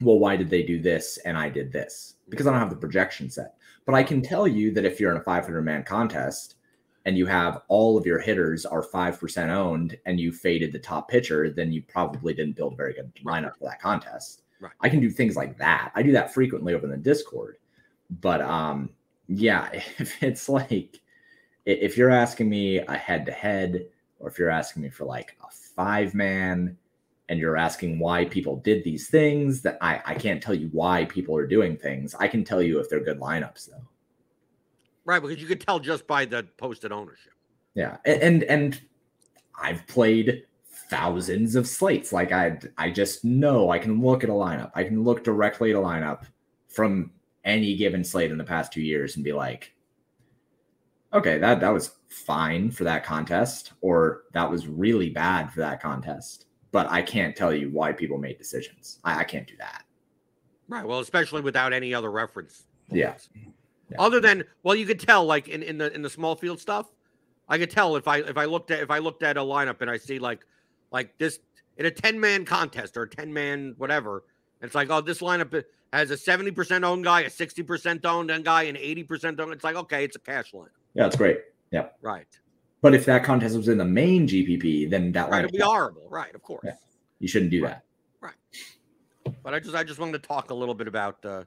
[0.00, 2.14] well, why did they do this and I did this?
[2.28, 3.55] Because I don't have the projection set.
[3.86, 6.56] But I can tell you that if you're in a 500 man contest
[7.06, 11.08] and you have all of your hitters are 5% owned and you faded the top
[11.08, 14.42] pitcher, then you probably didn't build a very good lineup for that contest.
[14.60, 14.72] Right.
[14.80, 15.92] I can do things like that.
[15.94, 17.58] I do that frequently over in the Discord.
[18.20, 18.90] But um,
[19.28, 21.00] yeah, if it's like,
[21.64, 23.86] if you're asking me a head to head,
[24.18, 26.76] or if you're asking me for like a five man,
[27.28, 31.04] and you're asking why people did these things, that I, I can't tell you why
[31.06, 32.14] people are doing things.
[32.14, 33.86] I can tell you if they're good lineups though.
[35.04, 37.32] Right, because you could tell just by the posted ownership.
[37.74, 38.80] Yeah, a- and and
[39.60, 40.44] I've played
[40.90, 42.12] thousands of slates.
[42.12, 44.70] Like I I just know I can look at a lineup.
[44.74, 46.24] I can look directly at a lineup
[46.68, 47.12] from
[47.44, 49.72] any given slate in the past two years and be like,
[51.12, 55.80] okay, that that was fine for that contest, or that was really bad for that
[55.80, 56.45] contest.
[56.76, 58.98] But I can't tell you why people made decisions.
[59.02, 59.84] I, I can't do that.
[60.68, 60.84] Right.
[60.84, 62.64] Well, especially without any other reference.
[62.90, 63.14] Yeah.
[63.34, 63.96] Yeah.
[63.98, 66.92] Other than well, you could tell like in, in the in the small field stuff,
[67.48, 69.80] I could tell if I if I looked at if I looked at a lineup
[69.80, 70.44] and I see like
[70.90, 71.38] like this
[71.78, 74.24] in a 10 man contest or a 10 man whatever,
[74.60, 75.64] and it's like, oh, this lineup
[75.94, 79.54] has a 70% owned guy, a 60% owned guy, and 80% owned.
[79.54, 80.68] It's like, okay, it's a cash line.
[80.92, 81.38] Yeah, it's great.
[81.70, 81.86] Yeah.
[82.02, 82.28] Right.
[82.82, 85.40] But if that contest was in the main GPP, then that Right.
[85.44, 86.06] It'd be horrible.
[86.10, 86.34] Right.
[86.34, 86.62] Of course.
[86.64, 86.74] Yeah.
[87.18, 87.70] you shouldn't do Right.
[87.70, 87.84] that.
[88.20, 89.34] Right.
[89.42, 91.44] But I just I just wanted to talk a little bit about uh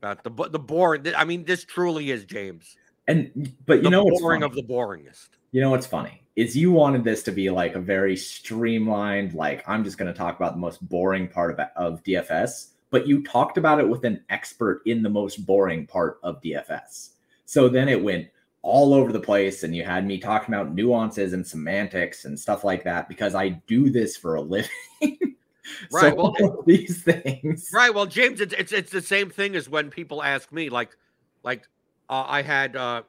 [0.00, 1.06] about the the boring.
[1.14, 2.76] I mean, this truly is James.
[3.08, 4.50] And but you the know what's boring funny?
[4.50, 5.28] of the boringest.
[5.52, 9.62] You know what's funny is you wanted this to be like a very streamlined, like
[9.68, 13.22] I'm just going to talk about the most boring part of of DFS, but you
[13.22, 17.10] talked about it with an expert in the most boring part of DFS.
[17.44, 18.28] So then it went
[18.62, 22.64] all over the place, and you had me talking about nuances and semantics and stuff
[22.64, 24.70] like that because I do this for a living.
[25.92, 27.94] Right, So well, these things, Right.
[27.94, 30.96] Well, James, it's it's it's the same thing as when people ask me, like,
[31.44, 31.68] like
[32.08, 33.02] uh, I had uh,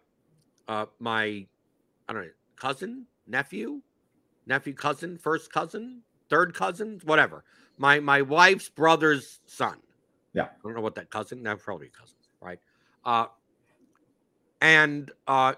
[0.67, 1.47] uh, my
[2.07, 3.81] I don't know cousin, nephew,
[4.45, 7.43] nephew, cousin, first cousin, third cousin, whatever.
[7.77, 9.79] My my wife's brother's son.
[10.33, 10.43] Yeah.
[10.43, 11.43] I don't know what that cousin.
[11.43, 12.59] That probably cousins, right?
[13.03, 13.25] Uh,
[14.63, 15.53] and uh,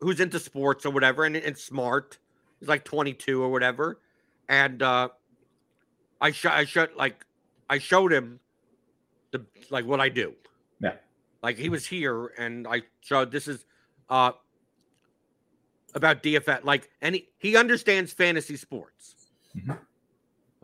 [0.00, 2.18] who's into sports or whatever, and, and smart.
[2.60, 4.00] He's like 22 or whatever,
[4.48, 5.08] and uh,
[6.20, 7.26] I sh- I showed like
[7.68, 8.40] I showed him
[9.32, 10.34] the like what I do.
[10.80, 10.94] Yeah.
[11.42, 13.64] Like he was here and I showed this is
[14.08, 14.32] uh
[15.94, 19.30] about DFS like and he, he understands fantasy sports.
[19.56, 19.78] Mhm.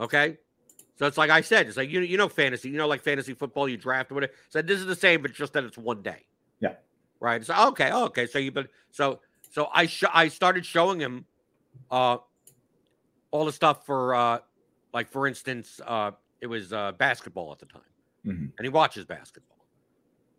[0.01, 0.39] Okay?
[0.97, 3.35] So it's like I said, it's like you you know fantasy, you know like fantasy
[3.35, 4.33] football, you draft or whatever.
[4.49, 6.25] So this is the same, but just that it's one day.
[7.25, 7.43] Right.
[7.43, 8.27] So okay, okay.
[8.27, 9.20] So you but so
[9.51, 11.25] so I sh- I started showing him
[11.91, 12.18] uh
[13.31, 14.41] all the stuff for uh
[14.93, 16.11] like for instance, uh
[16.43, 17.83] it was uh basketball at the time.
[18.27, 18.53] Mhm.
[18.59, 19.57] And he watches basketball.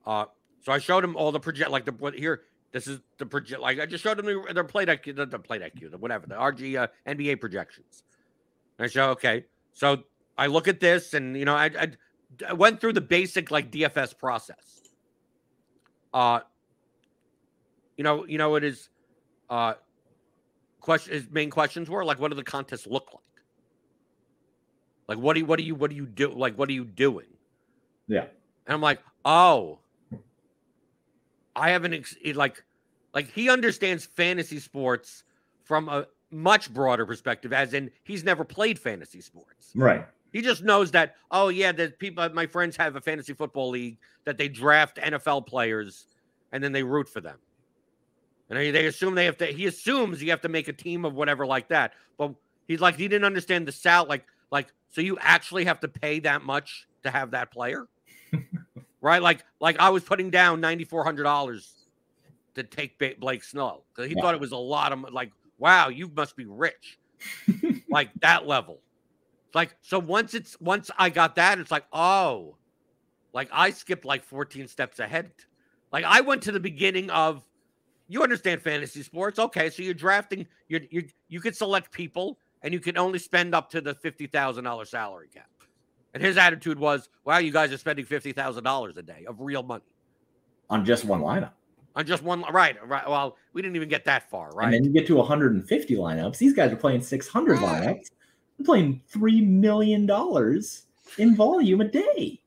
[0.05, 0.25] Uh
[0.61, 3.59] so I showed him all the project like the what here this is the project
[3.61, 6.27] like I just showed him the, the play deck the, the play deck the whatever
[6.27, 8.03] the RG uh, NBA projections.
[8.77, 9.45] And I show okay.
[9.73, 10.03] So
[10.37, 11.87] I look at this and you know I, I
[12.47, 14.83] I went through the basic like DFS process.
[16.13, 16.41] Uh
[17.97, 18.89] you know, you know it is
[19.49, 19.73] uh
[20.79, 23.21] question his main questions were like what do the contests look like?
[25.07, 26.85] Like what do you what do you what do you do like what are you
[26.85, 27.27] doing?
[28.07, 28.25] Yeah.
[28.67, 29.79] And I'm like, "Oh,
[31.55, 32.63] I haven't ex- like
[33.13, 35.23] like he understands fantasy sports
[35.63, 39.71] from a much broader perspective as in he's never played fantasy sports.
[39.75, 40.05] right.
[40.33, 43.97] He just knows that, oh yeah, that people my friends have a fantasy football league
[44.25, 46.07] that they draft NFL players
[46.51, 47.37] and then they root for them.
[48.49, 51.13] And they, assume they have to he assumes you have to make a team of
[51.13, 51.93] whatever like that.
[52.17, 52.33] But
[52.67, 56.19] he's like he didn't understand the sal like like so you actually have to pay
[56.19, 57.87] that much to have that player?
[59.01, 59.21] right?
[59.21, 61.71] Like like I was putting down $9400
[62.53, 64.21] to take Ba- Blake Snell cuz he Yeah.
[64.21, 66.99] thought it was a lot of like wow, you must be rich.
[67.89, 68.81] like that level.
[69.55, 72.57] Like so once it's once I got that, it's like, oh,
[73.33, 75.31] like I skipped like 14 steps ahead.
[75.91, 77.43] Like I went to the beginning of
[78.07, 79.39] you understand fantasy sports.
[79.39, 83.53] Okay, so you're drafting, you you you could select people and you can only spend
[83.55, 85.49] up to the fifty thousand dollar salary cap.
[86.13, 89.41] And his attitude was, wow, you guys are spending fifty thousand dollars a day of
[89.41, 89.83] real money
[90.69, 91.51] On just one lineup.
[91.95, 93.07] on just one right, right.
[93.09, 94.65] Well, we didn't even get that far, right?
[94.65, 96.37] And then you get to 150 lineups.
[96.37, 97.61] These guys are playing 600 Right.
[97.63, 97.73] Ah.
[97.81, 98.11] lineups.
[98.57, 100.09] They're playing $3 million
[101.17, 102.39] in volume a day.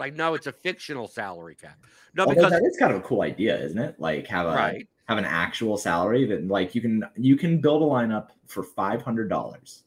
[0.00, 1.78] It's like, no, it's a fictional salary cap.
[2.14, 3.96] No, Although because that is kind of a cool idea, isn't it?
[3.98, 4.88] Like have a right.
[5.06, 9.02] have an actual salary that like you can you can build a lineup for five
[9.02, 9.84] hundred dollars,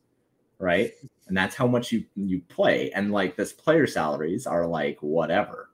[0.60, 0.92] right?
[1.28, 2.92] And that's how much you you play.
[2.92, 5.70] And like this player salaries are like whatever.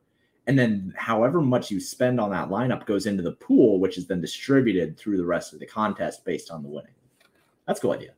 [0.47, 4.07] And then however much you spend on that lineup goes into the pool, which is
[4.07, 6.93] then distributed through the rest of the contest based on the winning.
[7.67, 8.13] That's a cool idea.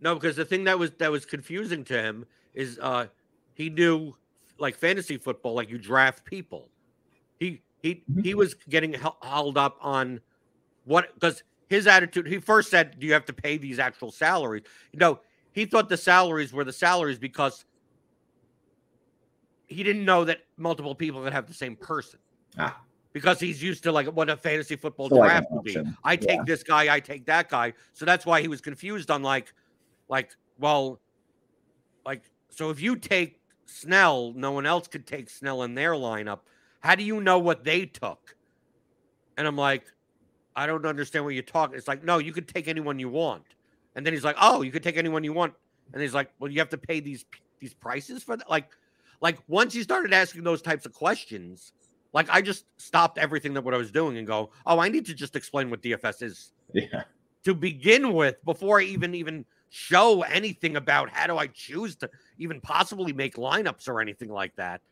[0.00, 3.06] No, because the thing that was that was confusing to him is uh
[3.54, 4.14] he knew
[4.62, 6.70] like fantasy football, like you draft people.
[7.38, 8.24] He he Mhm.
[8.24, 10.20] he was getting hel- held up on
[10.84, 12.26] what because his attitude.
[12.28, 15.88] He first said, "Do you have to pay these actual salaries?" You know, he thought
[15.88, 17.64] the salaries were the salaries because
[19.66, 22.20] he didn't know that multiple people could have the same person.
[22.56, 22.80] Ah.
[23.12, 25.76] Because he's used to like what a fantasy football So like draft would be.
[26.04, 26.44] I take Yeah.
[26.46, 27.74] this guy, I take that guy.
[27.92, 29.52] So that's why he was confused on like,
[30.08, 31.00] like, well,
[32.06, 33.41] like, so if you take
[33.72, 36.40] Snell, no one else could take Snell in their lineup.
[36.80, 38.36] How do you know what they took?
[39.36, 39.84] And I'm like,
[40.54, 41.76] I don't understand what you're talking.
[41.76, 43.44] It's like, no, you could take anyone you want.
[43.94, 45.54] And then he's like, oh, you could take anyone you want.
[45.92, 47.24] And he's like, well, you have to pay these
[47.60, 48.50] these prices for that.
[48.50, 48.70] Like,
[49.20, 51.72] like once he started asking those types of questions,
[52.12, 55.06] like I just stopped everything that what I was doing and go, oh, I need
[55.06, 57.04] to just explain what DFS is Yeah.
[57.44, 59.44] to begin with before I even even
[59.74, 64.54] show anything about how do I choose to even possibly make lineups or anything like
[64.56, 64.82] that.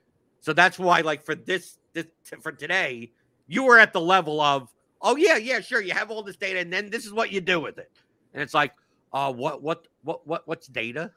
[0.40, 2.06] So that's why, like for this, this
[2.40, 3.12] for today,
[3.46, 4.72] you were at the level of,
[5.02, 7.42] oh yeah, yeah, sure, you have all this data, and then this is what you
[7.42, 7.90] do with it.
[8.32, 8.72] And it's like,
[9.12, 11.10] uh, what, what, what, what, what's data?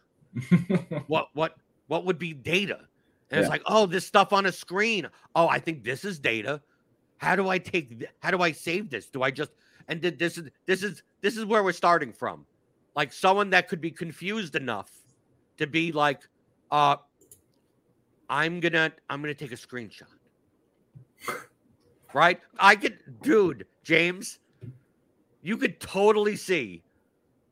[1.08, 1.56] what what
[1.88, 2.80] what would be data?
[3.30, 3.40] And Yeah.
[3.42, 5.08] it's like, oh, this stuff on a screen.
[5.36, 6.60] Oh, I think this is data.
[7.18, 8.00] How do I take?
[8.00, 9.06] th- How do I save this?
[9.12, 9.52] Do I just
[9.88, 12.46] and th- this is this is this is where we're starting from,
[12.96, 14.92] like someone that could be confused enough
[15.58, 16.22] to be like,
[16.72, 16.98] uh,
[18.30, 20.04] I'm gonna I'm gonna take a screenshot.
[22.14, 22.40] Right?
[22.60, 24.40] I could, dude, James,
[25.42, 26.84] you could totally see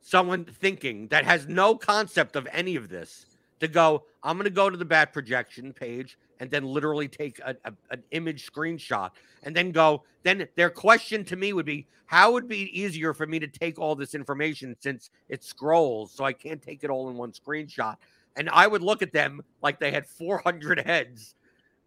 [0.02, 3.26] someone thinking that has no concept of any of this
[3.60, 7.40] to go, I'm going to go to the bat projection page and then literally take
[7.40, 9.12] a, a- an image screenshot
[9.44, 10.04] and then go.
[10.24, 13.48] Then their question to me would be, how would it be easier for me to
[13.48, 17.32] take all this information since it scrolls so I can't take it all in one
[17.32, 17.96] screenshot?
[18.36, 21.36] And I would look at them like they had 400 heads.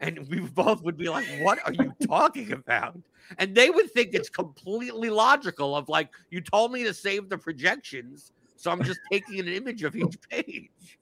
[0.00, 2.98] And we both would be like, what are you talking about?
[3.38, 7.38] And they would think it's completely logical of like, you told me to save the
[7.38, 8.32] projections.
[8.56, 10.98] So I'm just taking an image of each page.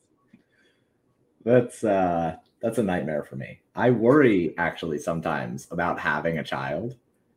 [1.45, 3.61] That's uh that's a nightmare for me.
[3.74, 6.97] I worry actually sometimes about having a child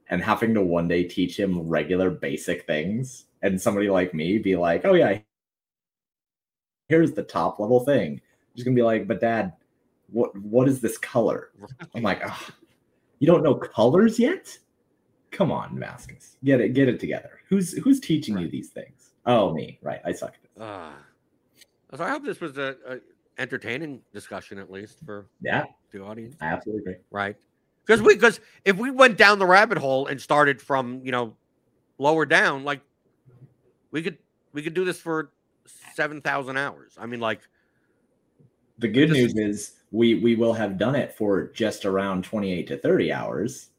[0.10, 4.56] and having to one day teach him regular basic things and somebody like me be
[4.56, 5.20] like, "Oh yeah,
[6.90, 8.22] here's the top level thing."
[8.56, 9.54] Just going to be like, "But dad,
[10.12, 11.52] what what is this color?"
[11.96, 12.48] I'm like, "Oh,
[13.20, 14.58] you don't know colors yet?
[15.32, 16.38] Come on, Damascus.
[16.44, 17.42] Get it get it together.
[17.50, 19.80] Who's who's teaching you these things?" Oh, me.
[19.82, 20.02] Right.
[20.06, 20.64] I suck at this.
[20.64, 20.92] Uh,
[21.96, 23.00] so I hope this was a, a
[23.38, 27.02] entertaining discussion at least for Yeah, the audience, I absolutely agree.
[27.12, 27.36] right?
[27.86, 31.36] Because we because if we went down the rabbit hole and started from you know
[31.98, 32.82] lower down, like
[33.92, 34.18] we could
[34.54, 35.32] we could do this for
[35.96, 36.94] seven thousand hours.
[37.00, 37.42] I mean, like
[38.80, 42.68] The good This news is we we will have done it for just around 28
[42.68, 43.70] to 30 hours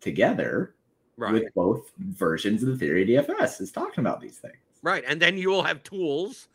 [0.00, 0.74] together
[1.16, 4.54] right, with both versions of the theory DFS is talking about these things.
[4.82, 6.48] right, and then you will have tools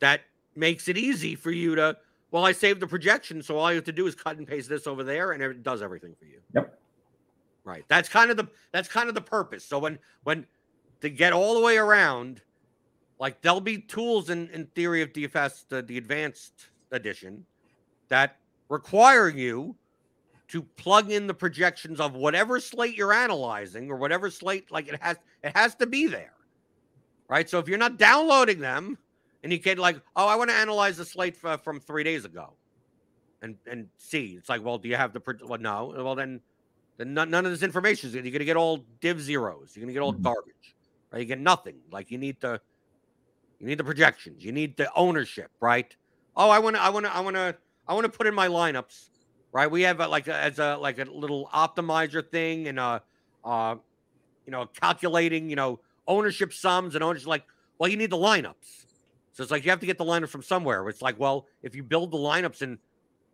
[0.00, 0.22] that
[0.54, 1.96] makes it easy for you to.
[2.30, 4.68] Well, I saved the projection, so all you have to do is cut and paste
[4.68, 6.40] this over there, and it does everything for you.
[6.54, 6.78] Yep.
[7.64, 7.84] Right.
[7.88, 9.64] That's kind of the that's kind of the purpose.
[9.64, 10.46] So when when
[11.00, 12.40] to get all the way around,
[13.18, 17.44] like there'll be tools in in theory of DFS, the, the advanced edition,
[18.08, 18.38] that
[18.68, 19.76] require you
[20.48, 25.00] to plug in the projections of whatever slate you're analyzing or whatever slate like it
[25.00, 26.34] has it has to be there.
[27.28, 27.48] Right?
[27.48, 28.98] So if you're not downloading them
[29.42, 32.24] and you can like, "Oh, I want to analyze the slate f- from 3 days
[32.24, 32.56] ago."
[33.42, 36.40] And and see, it's like, "Well, do you have the well no." Well, then
[36.98, 39.72] then none, none of this information is you're going to get all div zeros.
[39.74, 40.22] You're going to get all Mhm.
[40.22, 40.76] garbage.
[41.12, 41.20] Right?
[41.20, 41.80] You get nothing.
[41.90, 42.60] Like you need the
[43.58, 44.44] you need the projections.
[44.44, 45.94] You need the ownership, right?
[46.36, 48.34] Oh, I want to I want to I want to I want to put in
[48.34, 49.10] my lineups,
[49.52, 49.70] right?
[49.70, 53.00] We have a, like a, as a like a little optimizer thing and uh
[53.44, 53.76] uh
[54.46, 57.44] you know, calculating, you know, ownership sums and ownership like,
[57.78, 58.81] well, you need the lineups.
[59.32, 60.86] So it's like you have to get the lineup from somewhere.
[60.88, 62.78] It's like, well, if you build the lineups in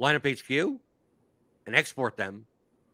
[0.01, 0.79] lineup HQ
[1.67, 2.47] and export them,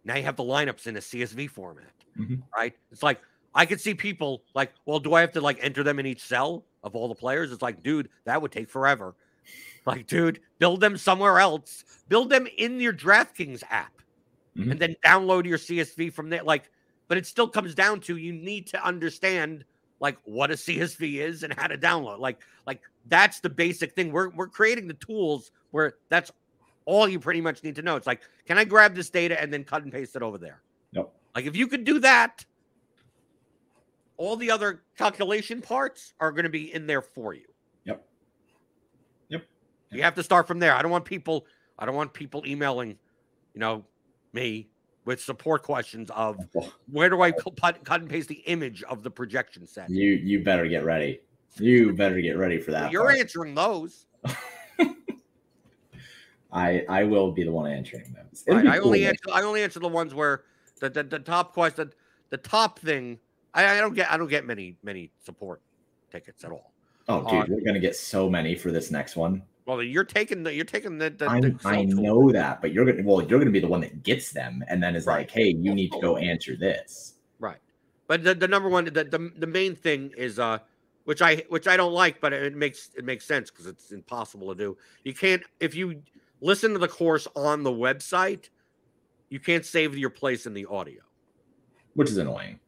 [0.05, 2.43] now you have the lineups in a CSV format, Mhm.
[2.57, 2.75] right?
[2.91, 3.21] It's like
[3.55, 6.23] I could see people like, well, do I have to like enter them in each
[6.23, 7.53] cell of all the players?
[7.53, 9.15] It's like, dude, that would take forever.
[9.87, 11.85] Like, dude, build them somewhere else.
[12.09, 13.93] Build them in your DraftKings app,
[14.57, 14.71] Mhm.
[14.71, 16.43] and then download your CSV from there.
[16.43, 16.71] Like,
[17.07, 19.67] but it still comes down to you need to understand
[20.01, 22.19] like what a CSV is and how to download.
[22.19, 24.13] Like, like that's the basic thing.
[24.13, 26.31] We're we're creating the tools where that's
[26.87, 27.97] all you pretty much need to know.
[27.97, 30.63] It's like, can I grab this data and then cut and paste it over there?
[30.93, 31.13] Yep.
[31.35, 32.45] Like if you could do that,
[34.17, 37.47] all the other calculation parts are going to be in there for you.
[37.85, 38.05] Yep.
[39.29, 39.43] Yep.
[39.91, 40.75] You have to start from there.
[40.75, 41.47] I don't want people.
[41.79, 42.91] I don't want people emailing,
[43.55, 43.85] you know,
[44.33, 44.69] me
[45.05, 46.39] with support questions of
[46.91, 49.91] where do I cut, cut and paste the image of the projection set.
[49.91, 51.21] You you better get ready.
[51.57, 52.91] You better get ready for that.
[52.91, 53.19] You're part.
[53.19, 54.07] answering those.
[56.53, 58.45] I I will be the one answering those.
[58.47, 58.67] Right.
[58.67, 59.25] I cool, only answer.
[59.33, 60.45] I only answer the ones where
[60.81, 61.93] the the, the top question,
[62.31, 63.19] the top thing.
[63.53, 64.11] I, I don't get.
[64.11, 65.61] I don't get many many support
[66.11, 66.73] tickets at all.
[67.09, 69.43] Oh, uh, dude, we're gonna get so many for this next one.
[69.67, 71.11] Well, you're taking the you're taking the.
[71.11, 73.81] the, I, the I know that, but you're gonna well, you're gonna be the one
[73.81, 75.19] that gets them, and then is Right.
[75.19, 77.15] like, hey, you need to go answer this.
[77.39, 77.59] Right.
[78.07, 80.59] But the, the number one, the, the the main thing is uh,
[81.05, 84.49] which I which I don't like, but it makes it makes sense because it's impossible
[84.49, 84.77] to do.
[85.05, 86.03] You can't if you
[86.41, 88.49] listen to the course on the website,
[89.29, 91.03] you can't save your place in the audio.
[91.95, 92.59] Which is annoying.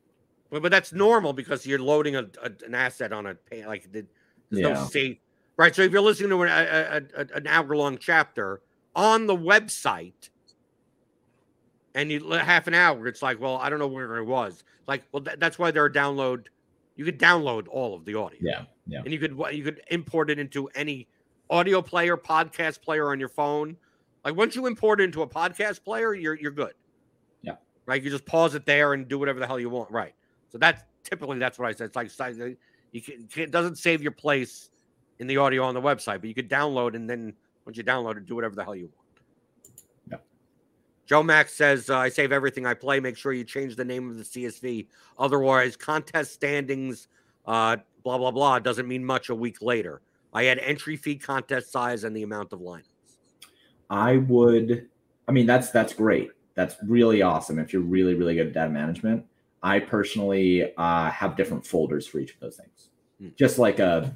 [0.50, 4.06] But, but that's normal because you're loading a, a an asset on a like the,
[4.50, 5.18] there's no save.
[5.56, 5.74] Right.
[5.74, 8.60] So if you're listening to an, a, a, an hour long chapter
[8.94, 10.28] on the website
[11.94, 14.62] and you half an hour, it's like, well, I don't know where it was.
[14.86, 16.46] Like, well, tha- that's why there are download.
[16.96, 19.00] You could download all of the audio, Yeah, yeah.
[19.04, 21.06] and you could you could import it into any
[21.50, 23.76] audio player, podcast player on your phone.
[24.24, 26.72] Like once you import it into a podcast player, you're you're good.
[27.42, 27.56] Yeah.
[27.84, 28.02] Right.
[28.02, 29.90] You just pause it there and do whatever the hell you want.
[29.90, 30.14] Right.
[30.50, 31.92] So that's typically that's what I said.
[31.94, 32.46] It's like uh,
[32.92, 34.70] you can, it doesn't save your place
[35.18, 37.34] in the audio on the website, but you could download and then
[37.64, 39.05] once you download it, do whatever the hell you want.
[41.06, 42.98] Joe Max says, uh, I save everything I play.
[42.98, 44.88] Make sure you change the name of the CSV.
[45.18, 47.08] Otherwise, contest standings,
[47.46, 50.02] uh, blah, blah, blah, doesn't mean much a week later.
[50.32, 52.90] I add entry fee, contest size, and the amount of lineups.
[53.88, 54.88] I would,
[55.28, 56.30] I mean, that's that's great.
[56.56, 59.24] That's really awesome if you're really, really good at data management.
[59.62, 62.88] I personally uh, have different folders for each of those things.
[63.20, 63.28] Hmm.
[63.36, 64.14] Just like a,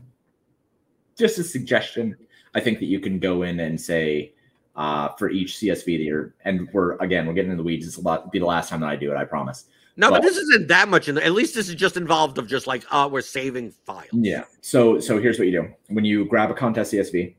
[1.17, 2.17] just a suggestion.
[2.55, 4.33] I think that you can go in and say,
[4.77, 7.87] uh, for each CSV that you're, and we're again, we're getting into the weeds.
[7.87, 9.17] It's about be the last time that I do it.
[9.17, 9.67] I promise.
[9.97, 11.09] No, but, but this isn't that much.
[11.09, 14.09] In the, at least this is just involved of just like, uh, we're saving files.
[14.13, 14.45] Yeah.
[14.63, 17.35] So, so here's what you do when you grab a contest CSV.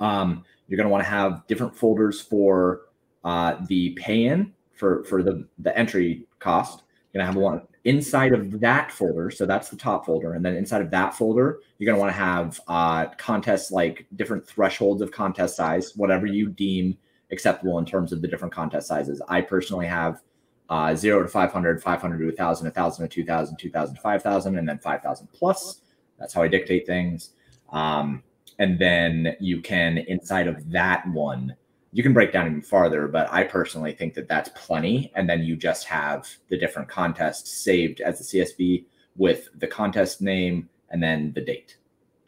[0.00, 2.82] Um, you're going to want to have different folders for
[3.24, 6.82] uh, the pay-in for for the the entry cost.
[7.12, 9.30] You're going to have one inside of that folder.
[9.30, 10.34] So that's the top folder.
[10.34, 14.06] And then inside of that folder, you're going to want to have uh, contests like
[14.16, 16.98] different thresholds of contest size, whatever you deem
[17.30, 19.22] acceptable in terms of the different contest sizes.
[19.28, 20.20] I personally have
[20.68, 24.78] uh, 0 to 500, 500 to 1,000, 1,000 to 2,000, 2,000 to 5,000, and then
[24.78, 25.82] 5,000 plus.
[26.18, 27.30] That's how I dictate things.
[27.70, 28.24] Um,
[28.58, 31.54] and then you can, inside of that one,
[31.92, 35.12] you can break down even farther, but I personally think that that's plenty.
[35.14, 38.84] And then you just have the different contests saved as a CSV
[39.16, 41.78] with the contest name and then the date.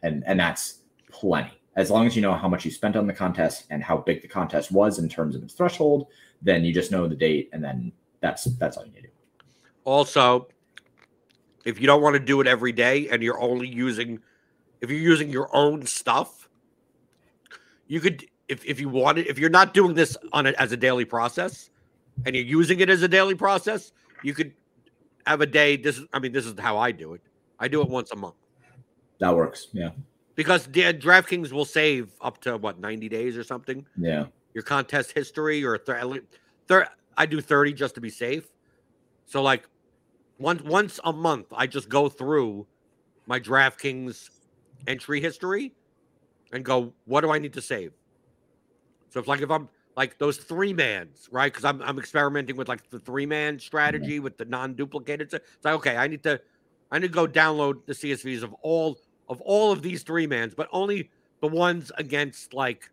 [0.03, 0.81] And, and that's
[1.11, 1.53] plenty.
[1.77, 4.23] As long as you know how much you spent on the contest and how big
[4.23, 6.07] the contest was in terms of its threshold,
[6.43, 9.13] then you just know the date and then that's that's all you need to do.
[9.85, 10.49] Also,
[11.65, 14.21] if you don't want to do it every day and you're only using
[14.81, 16.49] if you're using your own stuff,
[17.87, 20.73] you could if if you want it, if you're not doing this on it as
[20.73, 21.71] a daily process,
[22.27, 23.93] and you're using it as a daily process,
[24.23, 24.53] you could
[25.27, 25.77] have a day.
[25.77, 27.21] This is, I mean, this is how I do it.
[27.59, 28.35] I do it once a month.
[29.21, 29.69] That works.
[29.73, 29.91] Yeah.
[30.35, 33.85] Because the DraftKings will save up to what 90 days or something.
[33.97, 34.27] Yeah.
[34.55, 35.79] Your contest history or
[37.17, 38.49] I do 30 just to be safe.
[39.27, 39.69] So like
[40.39, 42.67] once once a month, I just go through
[43.27, 44.31] my DraftKings
[44.87, 45.73] entry history
[46.53, 47.93] and go, what do I need to save?
[49.11, 51.53] So if like if I'm like those three mans, right?
[51.53, 54.25] Because I'm I'm experimenting with like the three man strategy mm-hmm.
[54.25, 55.33] with the non-duplicated.
[55.33, 56.41] It's like okay, I need to
[56.91, 58.99] I need to go download the CSVs of all
[59.29, 62.91] of all of these three mans, but only the ones against like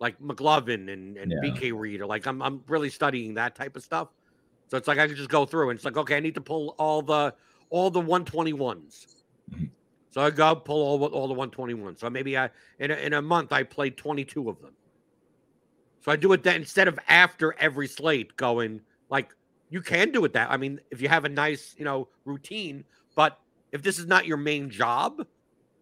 [0.00, 1.50] like McLovin and, and yeah.
[1.50, 4.08] BK Reed or like I'm I'm really studying that type of stuff.
[4.68, 6.40] So it's like I can just go through and it's like, okay, I need to
[6.40, 7.34] pull all the
[7.70, 9.06] all the 121s.
[9.50, 9.64] Mm-hmm.
[10.10, 12.00] So I go pull all all the 121s.
[12.00, 14.72] So maybe I in a, in a month I played 22 of them.
[16.00, 18.80] So I do it that instead of after every slate going
[19.10, 19.34] like
[19.68, 20.50] you can do it that.
[20.50, 22.84] I mean, if you have a nice, you know, routine,
[23.14, 23.38] but
[23.72, 25.24] if this is not your main job,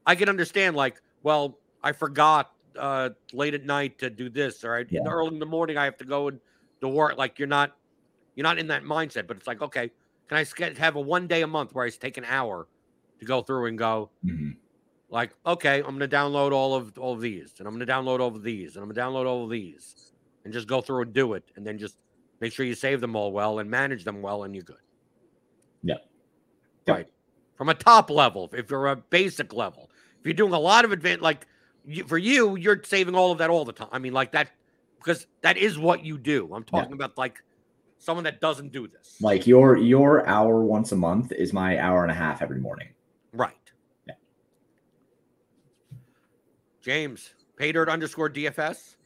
[0.06, 4.76] I can understand like, well, I forgot uh late at night to do this, or
[4.76, 5.00] I, yeah.
[5.06, 6.40] early in the morning I have to go and
[6.80, 7.16] to work.
[7.16, 7.76] Like you're not
[8.34, 9.90] you're not in that mindset, but it's like, okay,
[10.28, 10.46] can I
[10.78, 12.68] have a one day a month where I take an hour
[13.18, 14.50] to go through and go, mm-hmm.
[15.10, 17.92] Like, okay, I'm going to download all of all of these, and I'm going to
[17.92, 20.12] download all of these, and I'm going to download all of these,
[20.44, 21.96] and just go through and do it, and then just
[22.40, 24.76] make sure you save them all well and manage them well, and you're good.
[25.82, 25.94] Yeah.
[26.86, 27.06] Right.
[27.56, 29.90] From a top level, if you're a basic level,
[30.20, 31.46] if you're doing a lot of advanced, like
[31.86, 33.88] you, for you, you're saving all of that all the time.
[33.92, 34.50] I mean, like that,
[34.98, 36.52] because that is what you do.
[36.54, 36.96] I'm talking yeah.
[36.96, 37.42] about like
[37.98, 39.16] someone that doesn't do this.
[39.20, 42.88] Like your your hour once a month is my hour and a half every morning.
[43.32, 43.54] Right.
[44.06, 44.14] Yeah.
[46.88, 48.96] James, paydirt underscore DFS.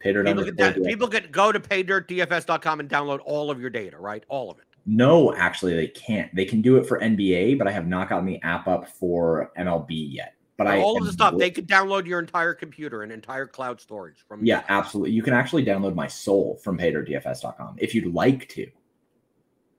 [0.00, 3.98] Paydirt people underscore can, People can go to paydirtdfs.com and download all of your data,
[3.98, 4.22] right?
[4.28, 4.64] All of it.
[4.86, 6.32] No, actually, they can't.
[6.36, 9.50] They can do it for NBA, but I have not gotten the app up for
[9.58, 10.36] MLB yet.
[10.56, 13.80] But I all of the stuff they could download your entire computer and entire cloud
[13.80, 14.44] storage from.
[14.46, 15.10] Yeah, absolutely.
[15.10, 18.70] You can actually download my soul from paydirtdfs.com if you'd like to.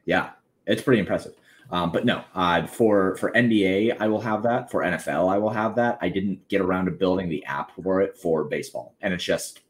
[0.04, 0.32] Yeah,
[0.68, 1.32] it's pretty impressive.
[1.72, 4.70] Um, but no, uh, for for NBA, I will have that.
[4.70, 5.98] For NFL, I will have that.
[6.02, 9.62] I didn't get around to building the app for it for baseball, and it's just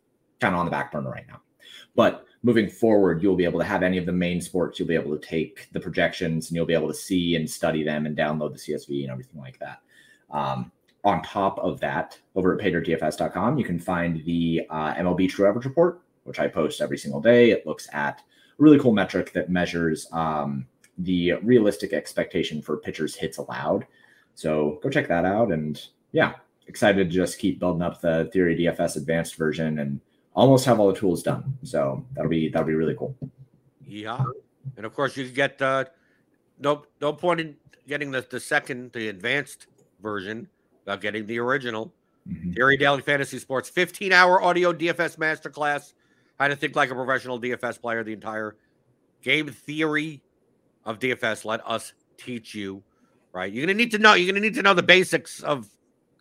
[0.42, 1.42] kind of on the back burner right now.
[1.96, 4.78] But moving forward, you'll be able to have any of the main sports.
[4.78, 7.84] You'll be able to take the projections, and you'll be able to see and study
[7.84, 9.80] them and download the CSV and everything like that.
[10.30, 10.72] Um,
[11.06, 15.66] on top of that, over at paydirtdfs.com, you can find the uh, MLB True Average
[15.66, 17.52] Report, which I post every single day.
[17.52, 20.66] It looks at a really cool metric that measures um,
[20.98, 23.86] the realistic expectation for pitchers hits allowed.
[24.34, 25.52] So go check that out.
[25.52, 25.82] And
[26.12, 26.36] yeah,
[26.68, 30.00] excited to just keep building up the Theory DFS advanced version and
[30.34, 31.58] almost have all the tools done.
[31.64, 33.16] So that'll be that'll be really cool.
[33.86, 34.24] Yeah,
[34.78, 35.86] and of course you get uh,
[36.60, 37.56] no no point in
[37.88, 39.68] getting the the second the advanced
[40.02, 40.50] version
[40.84, 41.94] without getting the original.
[42.28, 42.54] Mm-hmm.
[42.54, 45.94] Theory Daily Fantasy Sports 15 hour audio DFS masterclass.
[46.40, 48.04] How to think like a professional DFS player.
[48.04, 48.58] The entire
[49.22, 50.22] game theory
[50.86, 51.46] of DFS.
[51.46, 52.84] Let us teach you.
[53.34, 54.14] Right, you're gonna need to know.
[54.14, 55.70] You're gonna need to know the basics of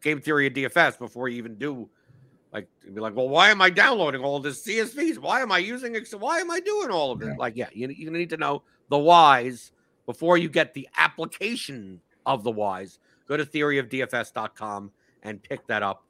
[0.02, 1.88] game theory of DFS before you even do
[2.54, 5.18] like be like, well, why am I downloading all this CSVs?
[5.18, 6.08] Why am I using it?
[6.16, 7.26] Why am I doing all of it?
[7.26, 7.34] Yeah.
[7.36, 9.72] Like, yeah, you, you need to know the whys
[10.06, 13.00] before you get the application of the whys.
[13.26, 14.92] Go to theoryofdfs.com
[15.24, 16.04] and pick that up.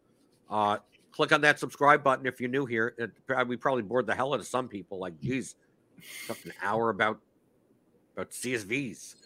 [0.50, 0.78] Uh,
[1.12, 2.94] click on that subscribe button if you're new here.
[2.98, 3.10] It,
[3.46, 4.98] we probably bored the hell out of some people.
[4.98, 5.54] Like, geez,
[6.26, 7.20] took an hour about
[8.16, 9.16] about CSVs,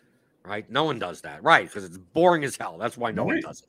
[0.45, 0.69] right?
[0.71, 1.67] No one does that, right?
[1.67, 2.79] Because it's boring as hell.
[2.79, 3.35] That's why no right.
[3.35, 3.69] one does it.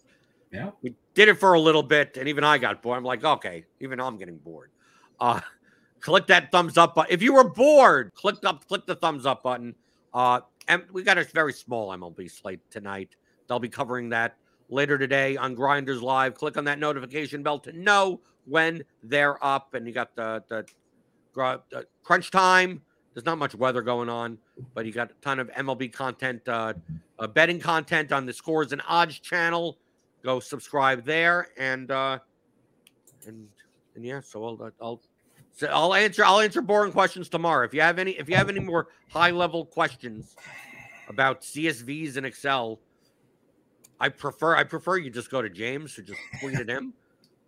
[0.51, 0.71] Yeah.
[0.81, 2.97] We did it for a little bit, and even I got bored.
[2.97, 4.71] I'm like, okay, even I'm getting bored.
[5.19, 5.41] Uh,
[5.99, 7.13] click that thumbs up button.
[7.13, 9.75] If you were bored, click up, click the thumbs up button.
[10.13, 13.15] Uh, and we got a very small MLB slate tonight.
[13.47, 14.37] They'll be covering that
[14.69, 16.35] later today on Grinders Live.
[16.35, 19.73] Click on that notification bell to know when they're up.
[19.73, 20.65] And you got the, the,
[21.33, 22.81] the crunch time.
[23.13, 24.37] There's not much weather going on,
[24.73, 26.73] but you got a ton of MLB content, uh,
[27.17, 29.77] uh, betting content on the scores and odds channel.
[30.23, 32.19] Go subscribe there and uh
[33.25, 33.47] and
[33.95, 35.01] and yeah so i'll i'll
[35.53, 37.65] so i'll answer i'll answer boring questions tomorrow.
[37.65, 40.35] If you have any if you have any more high level questions
[41.09, 42.79] about csvs and excel
[43.99, 46.93] i prefer i prefer you just go to james or just tweet at him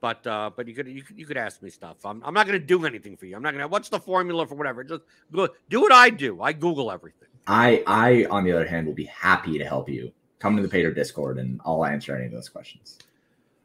[0.01, 2.47] but uh but you could you could you could ask me stuff i'm, I'm not
[2.47, 4.83] going to do anything for you i'm not going to what's the formula for whatever
[4.83, 8.87] just go do what i do i google everything i i on the other hand
[8.87, 12.25] will be happy to help you come to the Paydirt Discord and I'll answer any
[12.25, 12.97] of those questions.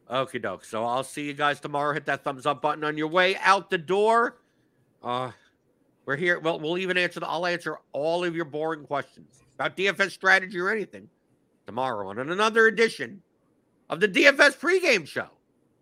[0.08, 0.64] Okay, doke.
[0.64, 1.92] So I'll see you guys tomorrow.
[1.94, 4.36] Hit that thumbs up button on your way out the door.
[5.02, 5.32] Uh,
[6.04, 6.38] we're here.
[6.38, 7.26] Well, we'll even answer the.
[7.26, 11.08] I'll answer all of your boring questions about DFS strategy or anything
[11.66, 13.22] tomorrow on another edition
[13.90, 15.28] of the DFS pregame show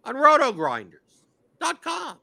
[0.05, 2.19] on RotoGrinders.com.